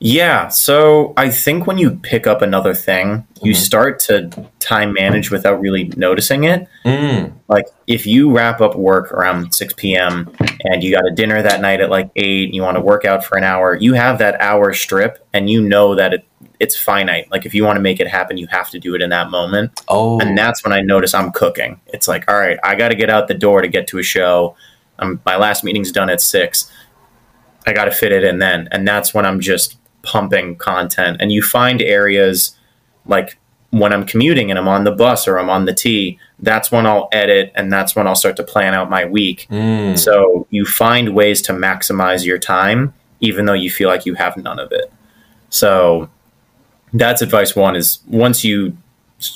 [0.07, 3.63] Yeah, so I think when you pick up another thing, you mm-hmm.
[3.63, 6.69] start to time manage without really noticing it.
[6.85, 7.33] Mm.
[7.49, 10.31] Like if you wrap up work around 6 p.m.
[10.65, 13.25] and you got a dinner that night at like 8, you want to work out
[13.25, 16.27] for an hour, you have that hour strip and you know that it
[16.61, 17.31] it's finite.
[17.31, 19.31] Like if you want to make it happen, you have to do it in that
[19.31, 19.81] moment.
[19.89, 21.81] Oh, and that's when I notice I'm cooking.
[21.87, 24.03] It's like, all right, I got to get out the door to get to a
[24.03, 24.55] show.
[24.99, 26.71] Um, my last meeting's done at six.
[27.67, 31.17] I got to fit it in then, and that's when I'm just pumping content.
[31.21, 32.57] And you find areas
[33.07, 33.37] like
[33.71, 36.87] when I'm commuting and I'm on the bus or I'm on the T, that's when
[36.87, 39.49] I'll edit and that's when I'll start to plan out my week.
[39.51, 39.99] Mm.
[39.99, 44.37] So you find ways to maximize your time, even though you feel like you have
[44.37, 44.93] none of it.
[45.51, 46.09] So
[46.93, 48.77] that's advice one is once you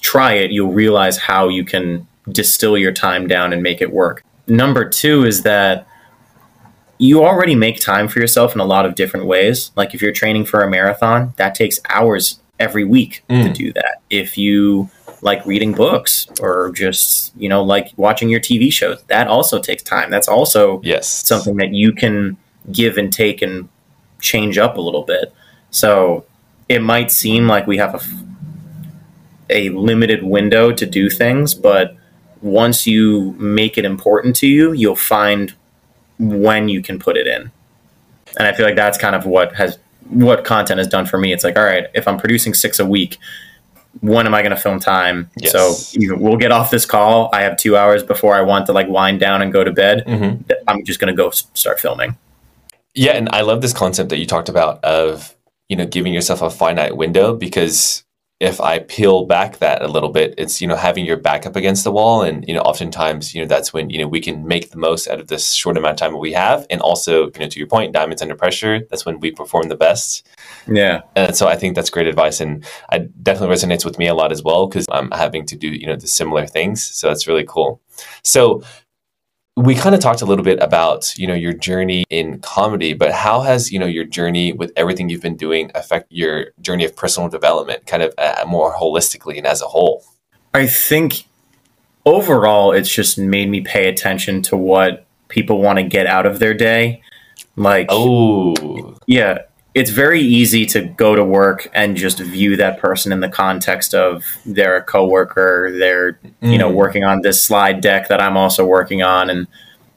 [0.01, 4.23] try it, you'll realize how you can distill your time down and make it work.
[4.47, 5.88] Number two is that
[6.99, 9.71] you already make time for yourself in a lot of different ways.
[9.77, 13.45] Like if you're training for a marathon, that takes hours every week mm.
[13.45, 14.03] to do that.
[14.11, 14.91] If you
[15.23, 19.83] like reading books or just, you know, like watching your TV shows, that also takes
[19.83, 20.11] time.
[20.11, 21.09] That's also yes.
[21.09, 22.37] something that you can
[22.73, 23.69] give and take and
[24.21, 25.33] change up a little bit.
[25.71, 26.25] So
[26.69, 28.01] it might seem like we have a,
[29.51, 31.97] a limited window to do things, but
[32.43, 35.55] once you make it important to you, you'll find
[36.19, 37.51] when you can put it in.
[38.39, 39.79] And I feel like that's kind of what has
[40.09, 41.33] what content has done for me.
[41.33, 43.19] It's like, all right, if I'm producing six a week,
[44.01, 45.31] when am I going to film time?
[45.37, 45.53] Yes.
[45.53, 47.31] So we'll get off this call.
[47.33, 50.05] I have two hours before I want to like wind down and go to bed.
[50.07, 50.53] Mm-hmm.
[50.67, 52.17] I'm just going to go start filming.
[52.95, 55.35] Yeah, and I love this concept that you talked about of
[55.69, 58.05] you know giving yourself a finite window because
[58.41, 61.57] if I peel back that a little bit, it's you know having your back up
[61.57, 64.47] against the wall, and you know oftentimes you know that's when you know we can
[64.47, 67.25] make the most out of this short amount of time that we have, and also
[67.27, 68.81] you know to your point, diamonds under pressure.
[68.91, 70.27] That's when we perform the best.
[70.69, 74.15] Yeah, and so I think that's great advice, and I definitely resonates with me a
[74.15, 76.85] lot as well because I'm having to do you know the similar things.
[76.85, 77.81] So that's really cool.
[78.23, 78.63] So
[79.59, 83.11] we kind of talked a little bit about you know your journey in comedy but
[83.11, 86.95] how has you know your journey with everything you've been doing affect your journey of
[86.95, 90.05] personal development kind of uh, more holistically and as a whole?
[90.55, 91.25] I think
[92.07, 96.39] overall it's just made me pay attention to what people want to get out of
[96.39, 97.03] their day.
[97.57, 98.97] Like oh.
[99.07, 99.39] Yeah
[99.75, 103.95] it's very easy to go to work and just view that person in the context
[103.95, 106.53] of they're a coworker, they're mm.
[106.53, 106.75] you know mm.
[106.75, 109.47] working on this slide deck that I'm also working on, and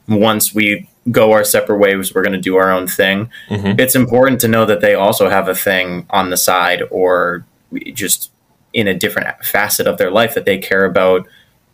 [0.07, 3.29] once we go our separate ways, we're going to do our own thing.
[3.49, 3.79] Mm-hmm.
[3.79, 7.45] It's important to know that they also have a thing on the side or
[7.93, 8.31] just
[8.73, 11.27] in a different facet of their life that they care about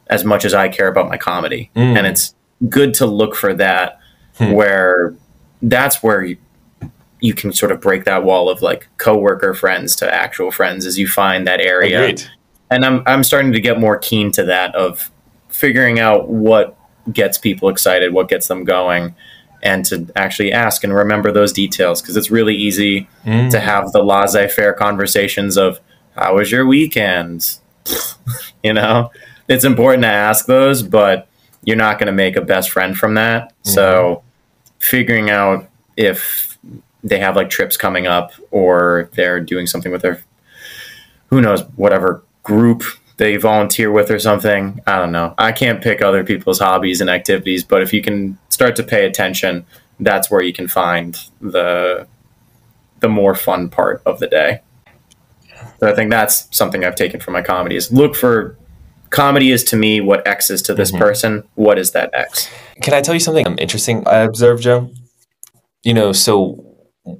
[0.10, 1.98] as much as I care about my comedy, mm.
[1.98, 2.34] and it's
[2.70, 4.00] good to look for that
[4.38, 4.52] hmm.
[4.52, 5.16] where
[5.62, 6.36] that's where
[7.20, 10.98] you, can sort of break that wall of like coworker friends to actual friends as
[10.98, 12.04] you find that area.
[12.04, 12.24] Agreed.
[12.70, 15.10] And I'm I'm starting to get more keen to that of
[15.50, 16.78] figuring out what
[17.12, 19.16] gets people excited, what gets them going,
[19.64, 23.50] and to actually ask and remember those details because it's really easy mm.
[23.50, 25.80] to have the laissez-faire conversations of
[26.16, 27.58] how was your weekend?
[28.64, 29.12] you know,
[29.48, 31.28] it's important to ask those, but
[31.64, 33.54] you're not going to make a best friend from that.
[33.64, 33.74] Mm.
[33.74, 34.24] So
[34.80, 36.47] figuring out if
[37.08, 40.24] they have like trips coming up or they're doing something with their
[41.28, 42.84] who knows whatever group
[43.18, 45.34] they volunteer with or something i don't know.
[45.38, 49.06] I can't pick other people's hobbies and activities but if you can start to pay
[49.06, 49.66] attention
[50.00, 52.08] that's where you can find the
[53.00, 54.62] the more fun part of the day.
[55.80, 58.58] So i think that's something i've taken from my comedy is look for
[59.10, 61.02] comedy is to me what x is to this mm-hmm.
[61.02, 61.44] person.
[61.56, 62.50] What is that x?
[62.82, 64.92] Can i tell you something I'm interesting i observed joe?
[65.84, 66.67] You know so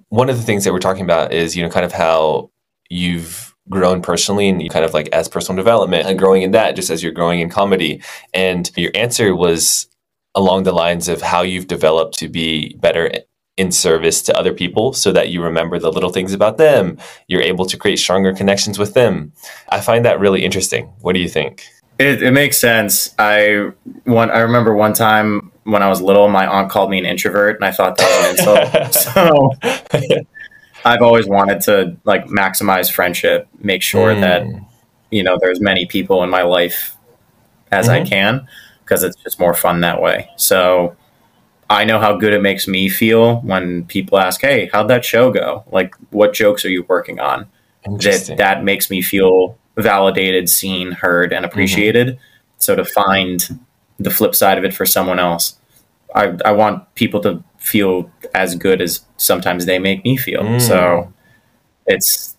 [0.10, 2.50] one of the things that we're talking about is you know kind of how
[2.90, 6.76] you've grown personally and you kind of like as personal development and growing in that
[6.76, 8.02] just as you're growing in comedy.
[8.34, 9.88] And your answer was
[10.36, 13.12] along the lines of how you've developed to be better
[13.58, 16.98] in service to other people so that you remember the little things about them.
[17.28, 19.34] You're able to create stronger connections with them.
[19.70, 20.94] I find that really interesting.
[21.02, 21.66] What do you think?
[21.98, 23.16] It, it makes sense.
[23.18, 23.72] I
[24.04, 27.58] one i remember one time when I was little, my aunt called me an introvert,
[27.58, 29.94] and I thought that was an insult.
[30.06, 30.26] so
[30.86, 34.22] I've always wanted to like maximize friendship, make sure mm.
[34.22, 34.46] that
[35.12, 36.96] you know there's many people in my life
[37.70, 38.06] as mm-hmm.
[38.06, 38.48] I can,
[38.84, 40.30] because it's just more fun that way.
[40.38, 40.96] So
[41.70, 45.32] I know how good it makes me feel when people ask, "Hey, how'd that show
[45.32, 45.66] go?
[45.70, 47.46] Like, what jokes are you working on?"
[47.86, 52.08] That that makes me feel validated, seen, heard, and appreciated.
[52.08, 52.22] Mm-hmm.
[52.60, 53.60] So to find
[53.98, 55.58] the flip side of it for someone else.
[56.16, 60.42] I, I want people to feel as good as sometimes they make me feel.
[60.42, 60.62] Mm.
[60.62, 61.14] So
[61.86, 62.36] it's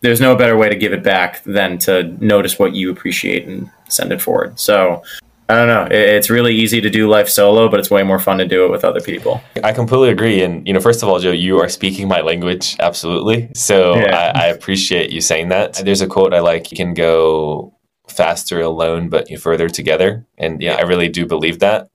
[0.00, 3.70] there's no better way to give it back than to notice what you appreciate and
[3.88, 4.58] send it forward.
[4.58, 5.02] So
[5.50, 5.88] I don't know.
[5.90, 8.70] It's really easy to do life solo, but it's way more fun to do it
[8.70, 9.42] with other people.
[9.64, 10.42] I completely agree.
[10.42, 13.50] And you know, first of all, Joe, you are speaking my language absolutely.
[13.54, 14.32] So yeah.
[14.34, 15.74] I, I appreciate you saying that.
[15.74, 17.74] There's a quote I like: "You can go
[18.10, 20.26] faster alone, but further together.
[20.38, 21.88] And yeah, I really do believe that.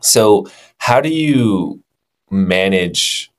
[0.00, 0.46] So,
[0.78, 1.82] how do you
[2.30, 3.30] manage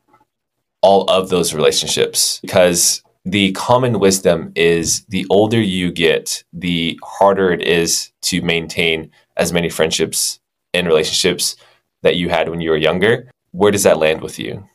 [0.81, 2.39] all of those relationships?
[2.41, 9.12] Because the common wisdom is the older you get, the harder it is to maintain
[9.38, 10.39] as many friendships
[10.73, 11.55] and relationships
[12.03, 13.29] that you had when you were younger.
[13.51, 14.67] Where does that land with you?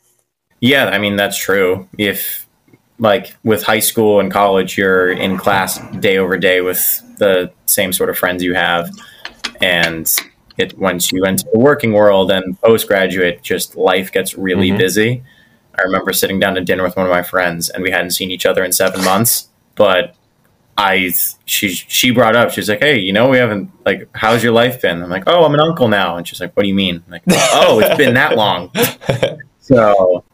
[0.61, 1.89] Yeah, I mean, that's true.
[1.97, 2.47] If
[2.99, 7.93] like with high school and college, you're in class day over day with the same
[7.93, 8.91] sort of friends you have,
[9.61, 10.13] and
[10.59, 14.79] it once you enter the working world and postgraduate, just life gets really mm-hmm.
[14.79, 15.23] busy.
[15.79, 18.31] I remember sitting down to dinner with one of my friends, and we hadn't seen
[18.31, 20.17] each other in seven months, but
[20.77, 21.13] I
[21.45, 24.81] she she brought up she's like hey you know we haven't like how's your life
[24.81, 27.03] been I'm like oh I'm an uncle now and she's like what do you mean
[27.07, 28.71] I'm like oh it's been that long
[29.61, 30.25] so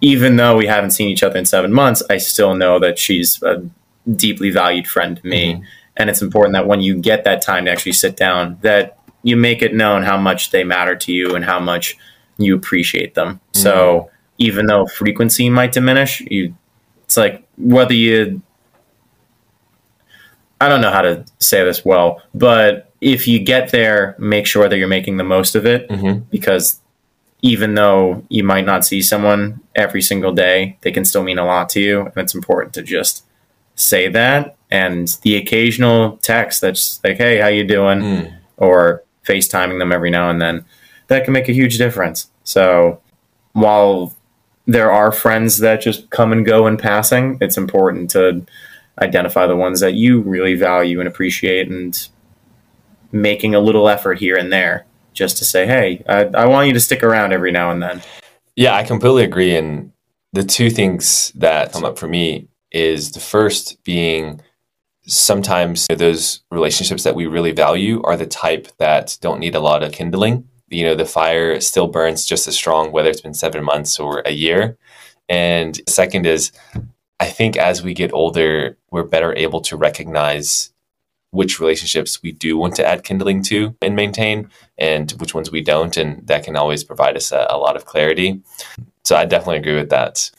[0.00, 3.42] even though we haven't seen each other in seven months, I still know that she's
[3.42, 3.68] a
[4.10, 5.54] deeply valued friend to me.
[5.54, 5.64] Mm-hmm.
[6.00, 9.36] And it's important that when you get that time to actually sit down, that you
[9.36, 11.98] make it known how much they matter to you and how much
[12.38, 13.34] you appreciate them.
[13.34, 13.60] Mm-hmm.
[13.60, 16.54] So even though frequency might diminish, you
[17.04, 18.40] it's like whether you
[20.58, 24.70] I don't know how to say this well, but if you get there, make sure
[24.70, 26.20] that you're making the most of it mm-hmm.
[26.30, 26.80] because
[27.42, 31.44] even though you might not see someone every single day, they can still mean a
[31.44, 32.00] lot to you.
[32.00, 33.26] And it's important to just
[33.80, 34.56] say that.
[34.70, 37.98] And the occasional text that's like, hey, how you doing?
[38.00, 38.36] Mm.
[38.56, 40.64] Or FaceTiming them every now and then,
[41.08, 42.30] that can make a huge difference.
[42.44, 43.00] So
[43.52, 44.14] while
[44.66, 48.44] there are friends that just come and go in passing, it's important to
[49.00, 52.08] identify the ones that you really value and appreciate and
[53.12, 56.74] making a little effort here and there just to say, hey, I, I want you
[56.74, 58.02] to stick around every now and then.
[58.56, 59.56] Yeah, I completely agree.
[59.56, 59.90] And
[60.32, 64.40] the two things that come up for me is the first being
[65.06, 69.82] sometimes those relationships that we really value are the type that don't need a lot
[69.82, 70.48] of kindling.
[70.68, 74.20] You know, the fire still burns just as strong, whether it's been seven months or
[74.24, 74.76] a year.
[75.28, 76.52] And second is,
[77.18, 80.72] I think as we get older, we're better able to recognize
[81.32, 85.62] which relationships we do want to add kindling to and maintain and which ones we
[85.62, 85.96] don't.
[85.96, 88.40] And that can always provide us a, a lot of clarity.
[89.04, 90.30] So I definitely agree with that.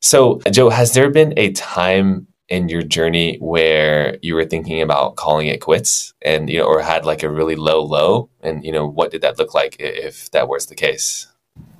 [0.00, 5.16] So, Joe, has there been a time in your journey where you were thinking about
[5.16, 8.72] calling it quits and you know or had like a really low low and you
[8.72, 11.26] know what did that look like if that was the case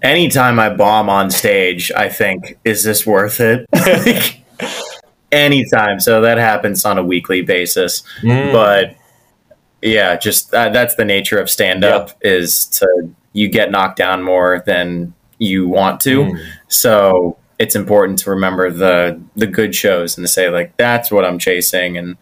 [0.02, 3.66] anytime i bomb on stage i think is this worth it
[5.32, 8.52] anytime so that happens on a weekly basis mm.
[8.52, 8.94] but
[9.80, 12.18] yeah just uh, that's the nature of stand up yep.
[12.22, 12.86] is to
[13.32, 16.46] you get knocked down more than you want to mm.
[16.66, 21.24] so it's important to remember the the good shows and to say like that's what
[21.24, 22.16] I'm chasing and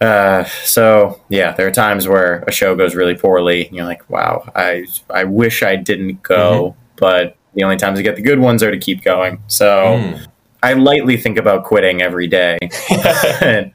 [0.00, 3.66] uh, so yeah, there are times where a show goes really poorly.
[3.66, 6.80] And you're like, wow, I I wish I didn't go, mm-hmm.
[6.96, 9.42] but the only times I get the good ones are to keep going.
[9.48, 10.26] So mm.
[10.62, 12.58] I lightly think about quitting every day.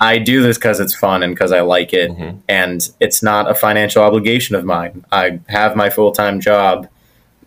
[0.00, 2.40] I do this because it's fun and because I like it, mm-hmm.
[2.48, 5.06] and it's not a financial obligation of mine.
[5.10, 6.88] I have my full time job,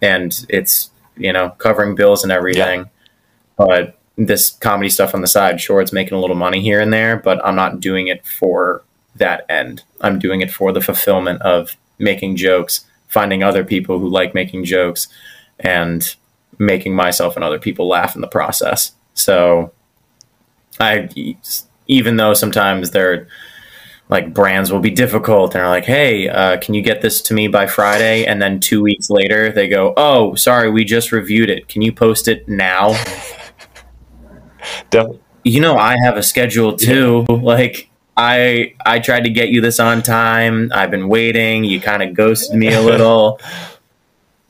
[0.01, 0.90] and it's
[1.21, 2.81] you know, covering bills and everything.
[2.81, 2.85] Yeah.
[3.57, 6.91] But this comedy stuff on the side, sure, it's making a little money here and
[6.91, 8.83] there, but I'm not doing it for
[9.15, 9.83] that end.
[10.01, 14.65] I'm doing it for the fulfillment of making jokes, finding other people who like making
[14.65, 15.07] jokes,
[15.59, 16.15] and
[16.57, 18.93] making myself and other people laugh in the process.
[19.13, 19.71] So,
[20.79, 21.09] I,
[21.87, 23.27] even though sometimes they're
[24.11, 27.33] like brands will be difficult and are like, hey, uh, can you get this to
[27.33, 28.25] me by Friday?
[28.25, 31.69] And then two weeks later, they go, oh, sorry, we just reviewed it.
[31.69, 32.89] Can you post it now?
[34.89, 35.21] Definitely.
[35.43, 37.25] You know, I have a schedule too.
[37.27, 37.35] Yeah.
[37.35, 40.69] Like, I I tried to get you this on time.
[40.75, 41.63] I've been waiting.
[41.63, 43.39] You kind of ghosted me a little,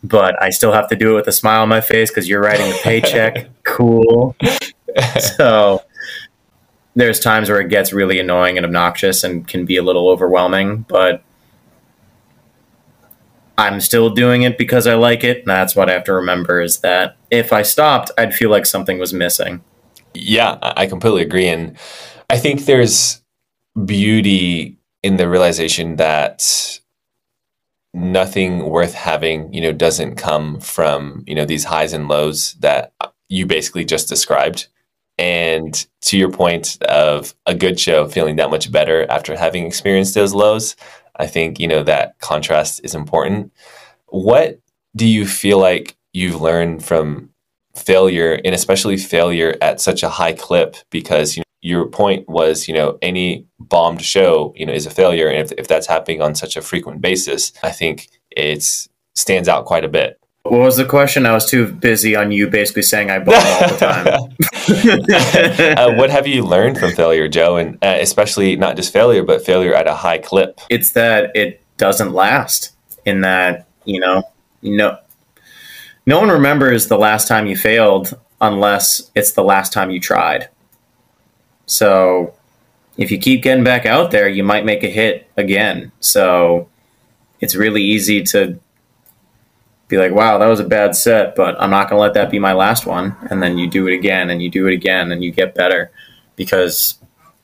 [0.03, 2.41] but I still have to do it with a smile on my face because you're
[2.41, 3.47] writing the paycheck.
[3.63, 4.35] cool.
[5.37, 5.83] So
[6.95, 10.85] there's times where it gets really annoying and obnoxious and can be a little overwhelming,
[10.87, 11.23] but
[13.57, 15.39] I'm still doing it because I like it.
[15.39, 18.65] And that's what I have to remember is that if I stopped, I'd feel like
[18.65, 19.63] something was missing.
[20.13, 21.47] Yeah, I completely agree.
[21.47, 21.77] And
[22.29, 23.21] I think there's
[23.85, 26.79] beauty in the realization that
[27.93, 32.93] nothing worth having, you know, doesn't come from, you know, these highs and lows that
[33.29, 34.67] you basically just described.
[35.21, 40.15] And to your point of a good show feeling that much better after having experienced
[40.15, 40.75] those lows,
[41.17, 43.53] I think, you know, that contrast is important.
[44.07, 44.59] What
[44.95, 47.29] do you feel like you've learned from
[47.75, 50.75] failure and especially failure at such a high clip?
[50.89, 54.89] Because, you know, your point was, you know, any bombed show, you know, is a
[54.89, 55.27] failure.
[55.27, 58.63] And if, if that's happening on such a frequent basis, I think it
[59.13, 60.20] stands out quite a bit.
[60.43, 61.25] What was the question?
[61.25, 64.07] I was too busy on you basically saying I bomb all the time.
[65.77, 67.57] uh, what have you learned from failure, Joe?
[67.57, 70.59] And uh, especially not just failure, but failure at a high clip?
[70.69, 72.75] It's that it doesn't last,
[73.05, 74.23] in that, you know,
[74.63, 74.97] no,
[76.05, 80.49] no one remembers the last time you failed unless it's the last time you tried.
[81.67, 82.33] So
[82.97, 85.91] if you keep getting back out there, you might make a hit again.
[85.99, 86.67] So
[87.39, 88.59] it's really easy to
[89.91, 92.31] be like, wow, that was a bad set, but I'm not going to let that
[92.31, 93.15] be my last one.
[93.29, 95.91] And then you do it again and you do it again and you get better
[96.37, 96.97] because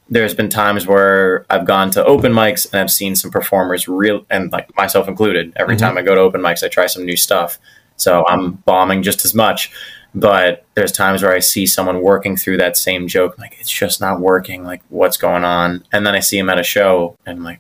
[0.10, 4.26] there's been times where I've gone to open mics and I've seen some performers real
[4.30, 5.52] and like myself included.
[5.58, 5.86] Every mm-hmm.
[5.86, 7.60] time I go to open mics, I try some new stuff.
[7.98, 9.70] So I'm bombing just as much.
[10.16, 14.00] But there's times where I see someone working through that same joke, like it's just
[14.00, 14.64] not working.
[14.64, 15.84] Like what's going on?
[15.92, 17.60] And then I see him at a show, and I'm like,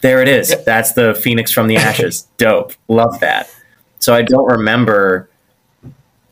[0.00, 0.54] there it is.
[0.64, 2.22] That's the phoenix from the ashes.
[2.38, 2.72] Dope.
[2.88, 3.50] Love that.
[4.00, 5.30] So I don't remember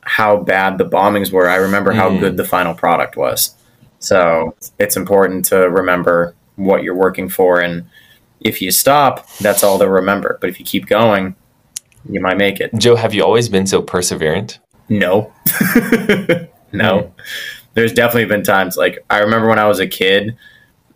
[0.03, 1.49] how bad the bombings were.
[1.49, 2.19] I remember how mm.
[2.19, 3.55] good the final product was.
[3.99, 7.61] So it's important to remember what you're working for.
[7.61, 7.89] And
[8.41, 10.39] if you stop, that's all they'll remember.
[10.41, 11.37] But if you keep going,
[12.09, 12.71] you might make it.
[12.77, 14.59] Joe, have you always been so perseverant?
[14.89, 15.33] No.
[16.73, 17.03] no.
[17.03, 17.13] Mm.
[17.75, 20.37] There's definitely been times like I remember when I was a kid,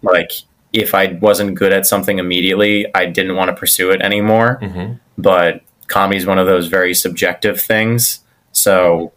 [0.03, 0.33] like
[0.73, 4.59] if I wasn't good at something immediately, I didn't want to pursue it anymore.
[4.63, 4.95] Mm-hmm.
[5.19, 5.63] But
[5.93, 8.21] comedy is one of those very subjective things.
[8.53, 9.13] So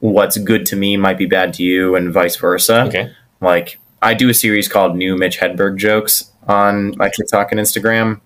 [0.00, 2.82] what's good to me might be bad to you and vice versa.
[2.84, 3.12] Okay.
[3.40, 8.20] Like I do a series called New Mitch Hedberg Jokes on my TikTok and Instagram.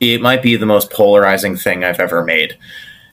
[0.00, 2.56] It might be the most polarizing thing I've ever made.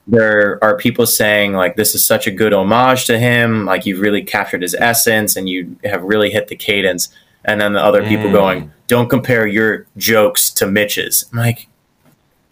[0.05, 4.01] There are people saying like this is such a good homage to him, like you've
[4.01, 7.09] really captured his essence and you have really hit the cadence.
[7.45, 8.33] And then the other people mm.
[8.33, 11.25] going, don't compare your jokes to Mitch's.
[11.31, 11.67] I'm like,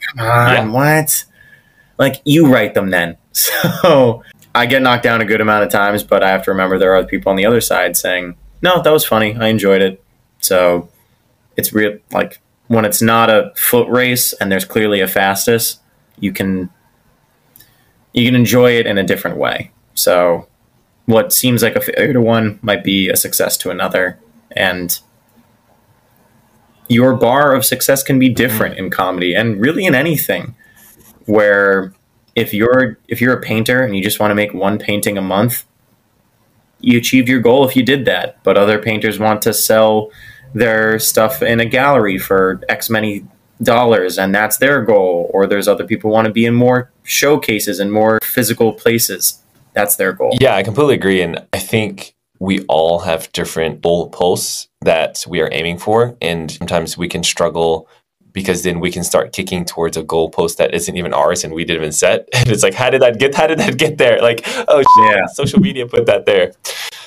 [0.10, 0.68] Come on, yeah.
[0.68, 1.26] what?
[1.98, 3.18] Like you write them then.
[3.34, 4.24] So
[4.54, 6.94] I get knocked down a good amount of times, but I have to remember there
[6.94, 9.36] are people on the other side saying, "No, that was funny.
[9.36, 10.04] I enjoyed it."
[10.42, 10.90] So
[11.56, 15.80] it's real like when it's not a foot race and there's clearly a fastest,
[16.20, 16.70] you can
[18.14, 19.72] you can enjoy it in a different way.
[19.94, 20.48] So
[21.06, 24.20] what seems like a failure to one might be a success to another
[24.52, 25.00] and
[26.92, 28.36] your bar of success can be mm-hmm.
[28.36, 30.54] different in comedy and really in anything
[31.26, 31.94] where
[32.36, 35.22] if you're if you're a painter and you just want to make one painting a
[35.22, 35.66] month
[36.80, 40.12] you achieved your goal if you did that but other painters want to sell
[40.54, 43.26] their stuff in a gallery for x many
[43.64, 47.80] dollars and that's their goal or there's other people want to be in more showcases
[47.80, 49.40] and more physical places.
[49.74, 50.38] That's their goal.
[50.42, 55.40] Yeah i completely agree and i think we all have different goal posts that we
[55.42, 56.18] are aiming for.
[56.24, 57.88] And sometimes we can struggle
[58.34, 61.64] because then we can start kicking towards a goalpost that isn't even ours and we
[61.64, 62.28] didn't even set.
[62.34, 64.20] And it's like, how did that get how did that get there?
[64.24, 65.28] Like, oh shit, yeah.
[65.28, 66.54] social media put that there.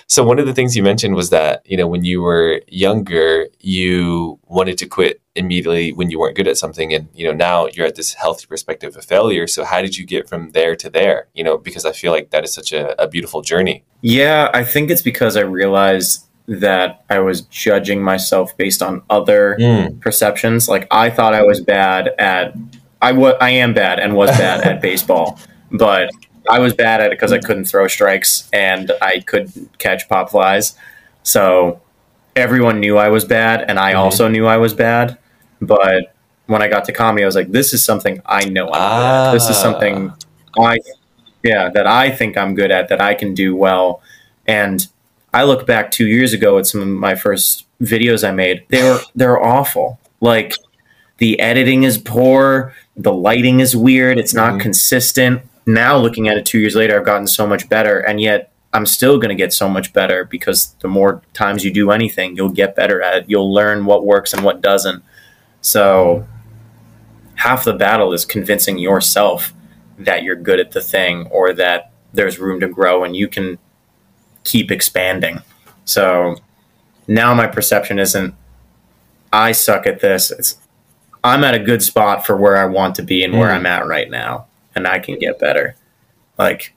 [0.07, 3.49] So one of the things you mentioned was that, you know, when you were younger,
[3.61, 6.93] you wanted to quit immediately when you weren't good at something.
[6.93, 9.47] And, you know, now you're at this healthy perspective of failure.
[9.47, 11.29] So how did you get from there to there?
[11.35, 13.85] You know, because I feel like that is such a, a beautiful journey.
[14.03, 19.57] Yeah, I think it's because I realized that I was judging myself based on other
[19.59, 19.99] mm.
[20.01, 20.69] perceptions.
[20.69, 22.55] Like I thought I was bad at
[23.01, 25.39] I was I am bad and was bad at baseball,
[25.71, 26.11] but
[26.49, 30.31] I was bad at it because I couldn't throw strikes and I couldn't catch pop
[30.31, 30.77] flies.
[31.23, 31.81] So
[32.37, 34.01] everyone knew I was bad, and I mm-hmm.
[34.01, 35.19] also knew I was bad.
[35.61, 36.15] But
[36.47, 39.31] when I got to comedy, I was like, "This is something I know I'm ah.
[39.33, 40.13] This is something
[40.59, 40.79] I,
[41.43, 44.03] yeah, that I think I'm good at, that I can do well."
[44.47, 44.87] And
[45.33, 48.65] I look back two years ago at some of my first videos I made.
[48.69, 49.99] They were they're awful.
[50.21, 50.55] Like
[51.19, 54.61] the editing is poor, the lighting is weird, it's not mm-hmm.
[54.61, 58.53] consistent now looking at it two years later, I've gotten so much better, and yet
[58.75, 62.37] I'm still going to get so much better because the more times you do anything,
[62.37, 63.25] you'll get better at it.
[63.29, 65.03] You'll learn what works and what doesn't.
[65.61, 66.27] So
[67.37, 69.55] half the battle is convincing yourself
[69.99, 73.59] that you're good at the thing or that there's room to grow and you can
[74.43, 75.41] keep expanding.
[75.85, 76.37] So
[77.07, 78.35] now my perception isn't
[79.33, 80.33] I suck at this.
[80.33, 80.59] It's
[81.23, 83.55] I'm at a good spot for where I want to be and where mm.
[83.55, 85.77] I'm at right now and I can get better.
[86.39, 86.75] Like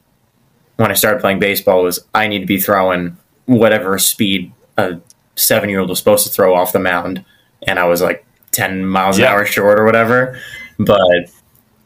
[0.77, 4.99] when I started playing baseball was I need to be throwing whatever speed a
[5.35, 7.25] seven year old was supposed to throw off the mound
[7.67, 9.27] and I was like ten miles yeah.
[9.27, 10.39] an hour short or whatever.
[10.79, 11.31] But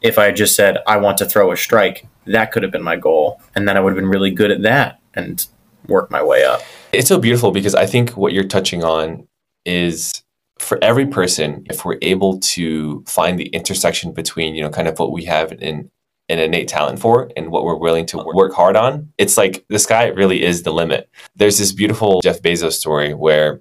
[0.02, 2.96] if I just said I want to throw a strike, that could have been my
[2.96, 3.40] goal.
[3.54, 5.46] And then I would have been really good at that and
[5.86, 6.60] work my way up.
[6.92, 9.26] It's so beautiful because I think what you're touching on
[9.64, 10.22] is
[10.58, 14.98] for every person, if we're able to find the intersection between, you know, kind of
[14.98, 15.90] what we have in
[16.32, 19.78] an innate talent for and what we're willing to work hard on, it's like the
[19.78, 21.08] sky really is the limit.
[21.36, 23.60] There's this beautiful Jeff Bezos story where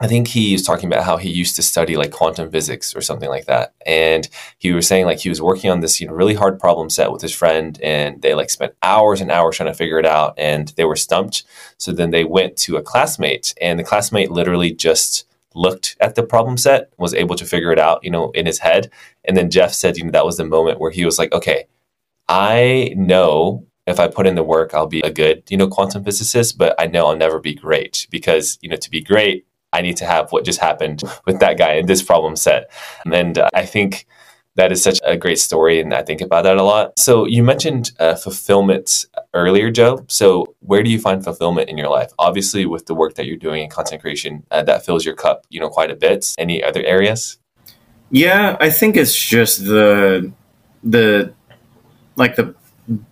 [0.00, 3.00] I think he was talking about how he used to study like quantum physics or
[3.00, 3.74] something like that.
[3.86, 4.28] And
[4.58, 7.12] he was saying like he was working on this, you know, really hard problem set
[7.12, 10.34] with his friend and they like spent hours and hours trying to figure it out
[10.36, 11.44] and they were stumped.
[11.78, 16.24] So then they went to a classmate and the classmate literally just looked at the
[16.24, 18.90] problem set, was able to figure it out, you know, in his head.
[19.24, 21.66] And then Jeff said, you know, that was the moment where he was like, okay,
[22.28, 26.04] I know if I put in the work, I'll be a good, you know, quantum
[26.04, 29.82] physicist, but I know I'll never be great because, you know, to be great, I
[29.82, 32.70] need to have what just happened with that guy in this problem set.
[33.04, 34.06] And uh, I think
[34.54, 35.80] that is such a great story.
[35.80, 36.98] And I think about that a lot.
[36.98, 40.04] So you mentioned uh, fulfillment earlier, Joe.
[40.08, 42.12] So where do you find fulfillment in your life?
[42.18, 45.44] Obviously, with the work that you're doing in content creation, uh, that fills your cup,
[45.50, 46.34] you know, quite a bit.
[46.38, 47.38] Any other areas?
[48.10, 50.32] Yeah, I think it's just the
[50.84, 51.34] the
[52.16, 52.54] like the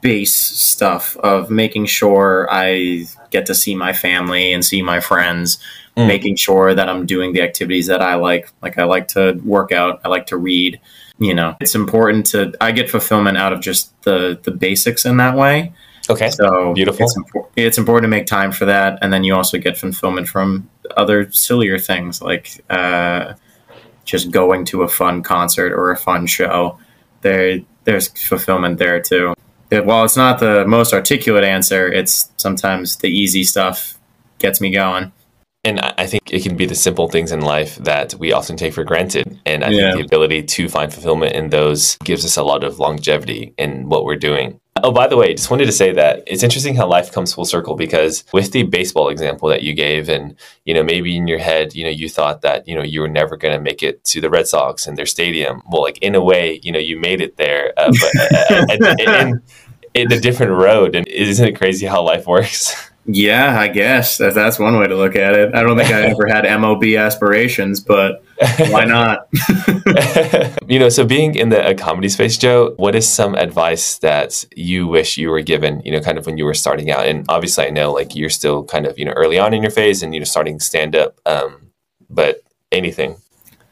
[0.01, 5.59] base stuff of making sure I get to see my family and see my friends,
[5.97, 6.07] mm.
[6.07, 8.51] making sure that I'm doing the activities that I like.
[8.61, 10.81] Like I like to work out, I like to read.
[11.19, 15.19] You know, it's important to I get fulfillment out of just the the basics in
[15.19, 15.73] that way.
[16.11, 16.31] Okay.
[16.31, 17.05] So beautiful.
[17.05, 20.29] It's, impor- it's important to make time for that, and then you also get fulfillment
[20.29, 23.35] from other sillier things like uh,
[24.05, 26.79] just going to a fun concert or a fun show.
[27.21, 29.35] There, there's fulfillment there too.
[29.71, 33.99] It, while it's not the most articulate answer, it's sometimes the easy stuff
[34.39, 35.13] gets me going.
[35.65, 38.75] And I think it can be the simple things in life that we often take
[38.75, 39.39] for granted.
[39.47, 39.93] And I yeah.
[39.93, 43.89] think the ability to find fulfillment in those gives us a lot of longevity in
[43.89, 44.59] what we're doing.
[44.85, 47.45] Oh, by the way, just wanted to say that it's interesting how life comes full
[47.45, 51.39] circle because with the baseball example that you gave, and you know, maybe in your
[51.39, 54.03] head, you know, you thought that you know you were never going to make it
[54.05, 55.63] to the Red Sox and their stadium.
[55.71, 58.95] Well, like in a way, you know, you made it there, uh, but uh, uh
[59.07, 59.43] and,
[59.95, 60.95] in a different road.
[60.95, 62.91] And isn't it crazy how life works?
[63.05, 65.55] Yeah, I guess that, that's one way to look at it.
[65.55, 68.23] I don't think I ever had MLB aspirations, but
[68.71, 69.29] why not?
[70.69, 74.87] you know, so being in the comedy space, Joe, what is some advice that you
[74.87, 77.07] wish you were given, you know, kind of when you were starting out?
[77.07, 79.73] And obviously, I know like you're still kind of, you know, early on in your
[79.73, 81.73] phase and, you know, starting stand up, um,
[82.09, 83.17] but anything.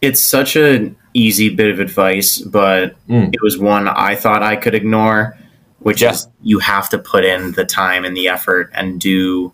[0.01, 3.33] It's such an easy bit of advice, but mm.
[3.33, 5.37] it was one I thought I could ignore
[5.81, 6.11] which yeah.
[6.11, 9.53] is you have to put in the time and the effort and do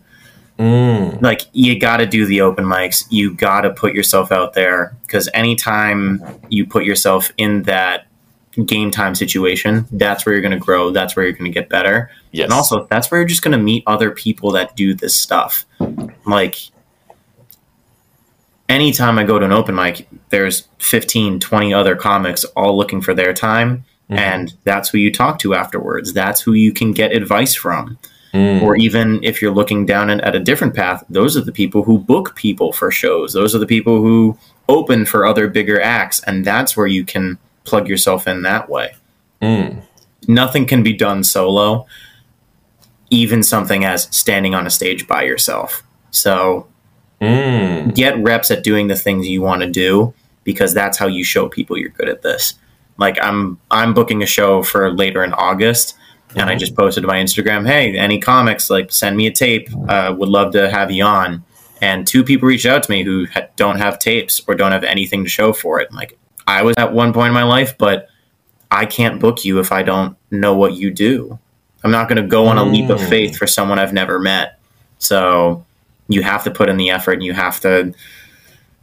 [0.59, 1.21] mm.
[1.21, 4.95] like you got to do the open mics you got to put yourself out there
[5.03, 8.07] because anytime you put yourself in that
[8.65, 11.69] game time situation that's where you're going to grow that's where you're going to get
[11.69, 12.45] better yes.
[12.45, 15.65] and also that's where you're just going to meet other people that do this stuff
[16.25, 16.55] like
[18.67, 23.13] anytime i go to an open mic there's 15 20 other comics all looking for
[23.13, 24.19] their time Mm-hmm.
[24.19, 26.13] And that's who you talk to afterwards.
[26.13, 27.97] That's who you can get advice from.
[28.33, 28.61] Mm.
[28.61, 31.97] Or even if you're looking down at a different path, those are the people who
[31.97, 33.33] book people for shows.
[33.33, 34.37] Those are the people who
[34.69, 36.21] open for other bigger acts.
[36.23, 38.95] And that's where you can plug yourself in that way.
[39.41, 39.81] Mm.
[40.27, 41.85] Nothing can be done solo,
[43.09, 45.83] even something as standing on a stage by yourself.
[46.11, 46.67] So
[47.21, 47.93] mm.
[47.95, 51.49] get reps at doing the things you want to do because that's how you show
[51.49, 52.55] people you're good at this.
[52.97, 56.39] Like I'm I'm booking a show for later in August, mm-hmm.
[56.39, 56.59] and I mm-hmm.
[56.59, 58.69] just posted to my Instagram, "Hey, any comics?
[58.69, 59.69] Like send me a tape.
[59.87, 61.43] Uh, would love to have you on."
[61.81, 64.83] And two people reached out to me who ha- don't have tapes or don't have
[64.83, 65.93] anything to show for it.
[65.93, 66.17] Like
[66.47, 68.09] I was at one point in my life, but
[68.71, 71.37] I can't book you if I don't know what you do.
[71.83, 73.37] I'm not going to go on a leap of faith mm.
[73.37, 74.59] for someone I've never met.
[74.99, 75.65] So
[76.07, 77.93] you have to put in the effort and you have to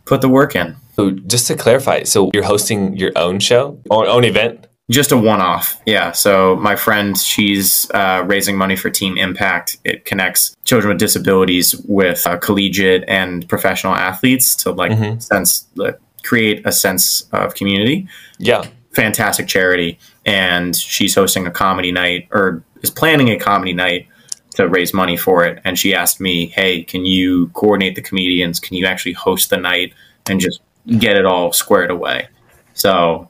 [0.04, 0.76] put the work in.
[0.96, 4.66] So just to clarify, so you're hosting your own show, own, own event?
[4.90, 6.12] Just a one-off, yeah.
[6.12, 9.78] So my friend, she's uh, raising money for Team Impact.
[9.82, 15.18] It connects children with disabilities with uh, collegiate and professional athletes to like mm-hmm.
[15.20, 15.66] sense,
[16.22, 18.06] create a sense of community.
[18.38, 24.06] Yeah, fantastic charity, and she's hosting a comedy night or is planning a comedy night
[24.54, 25.60] to raise money for it.
[25.64, 28.60] And she asked me, "Hey, can you coordinate the comedians?
[28.60, 29.92] Can you actually host the night
[30.28, 30.60] and just
[30.98, 32.28] get it all squared away.
[32.74, 33.28] So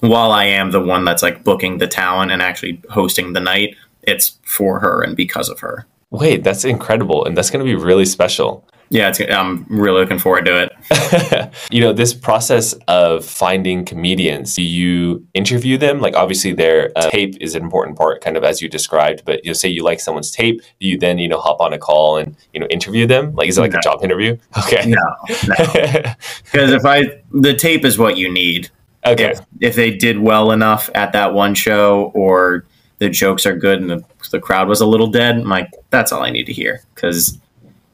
[0.00, 3.76] while I am the one that's like booking the talent and actually hosting the night,
[4.02, 5.86] it's for her and because of her.
[6.10, 7.24] Wait, that's incredible.
[7.24, 8.64] And that's going to be really special.
[8.90, 11.54] Yeah, I'm really looking forward to it.
[11.70, 16.00] you know, this process of finding comedians, do you interview them?
[16.00, 19.24] Like, obviously, their uh, tape is an important part, kind of as you described.
[19.24, 21.72] But you know, say you like someone's tape, do you then you know hop on
[21.72, 23.34] a call and you know interview them?
[23.34, 23.78] Like, is it like no.
[23.78, 24.36] a job interview?
[24.58, 24.98] Okay, no,
[25.46, 25.54] no.
[26.44, 28.70] Because if I the tape is what you need.
[29.06, 29.30] Okay.
[29.30, 32.66] If, if they did well enough at that one show, or
[32.98, 36.12] the jokes are good and the, the crowd was a little dead, I'm like, that's
[36.12, 37.38] all I need to hear because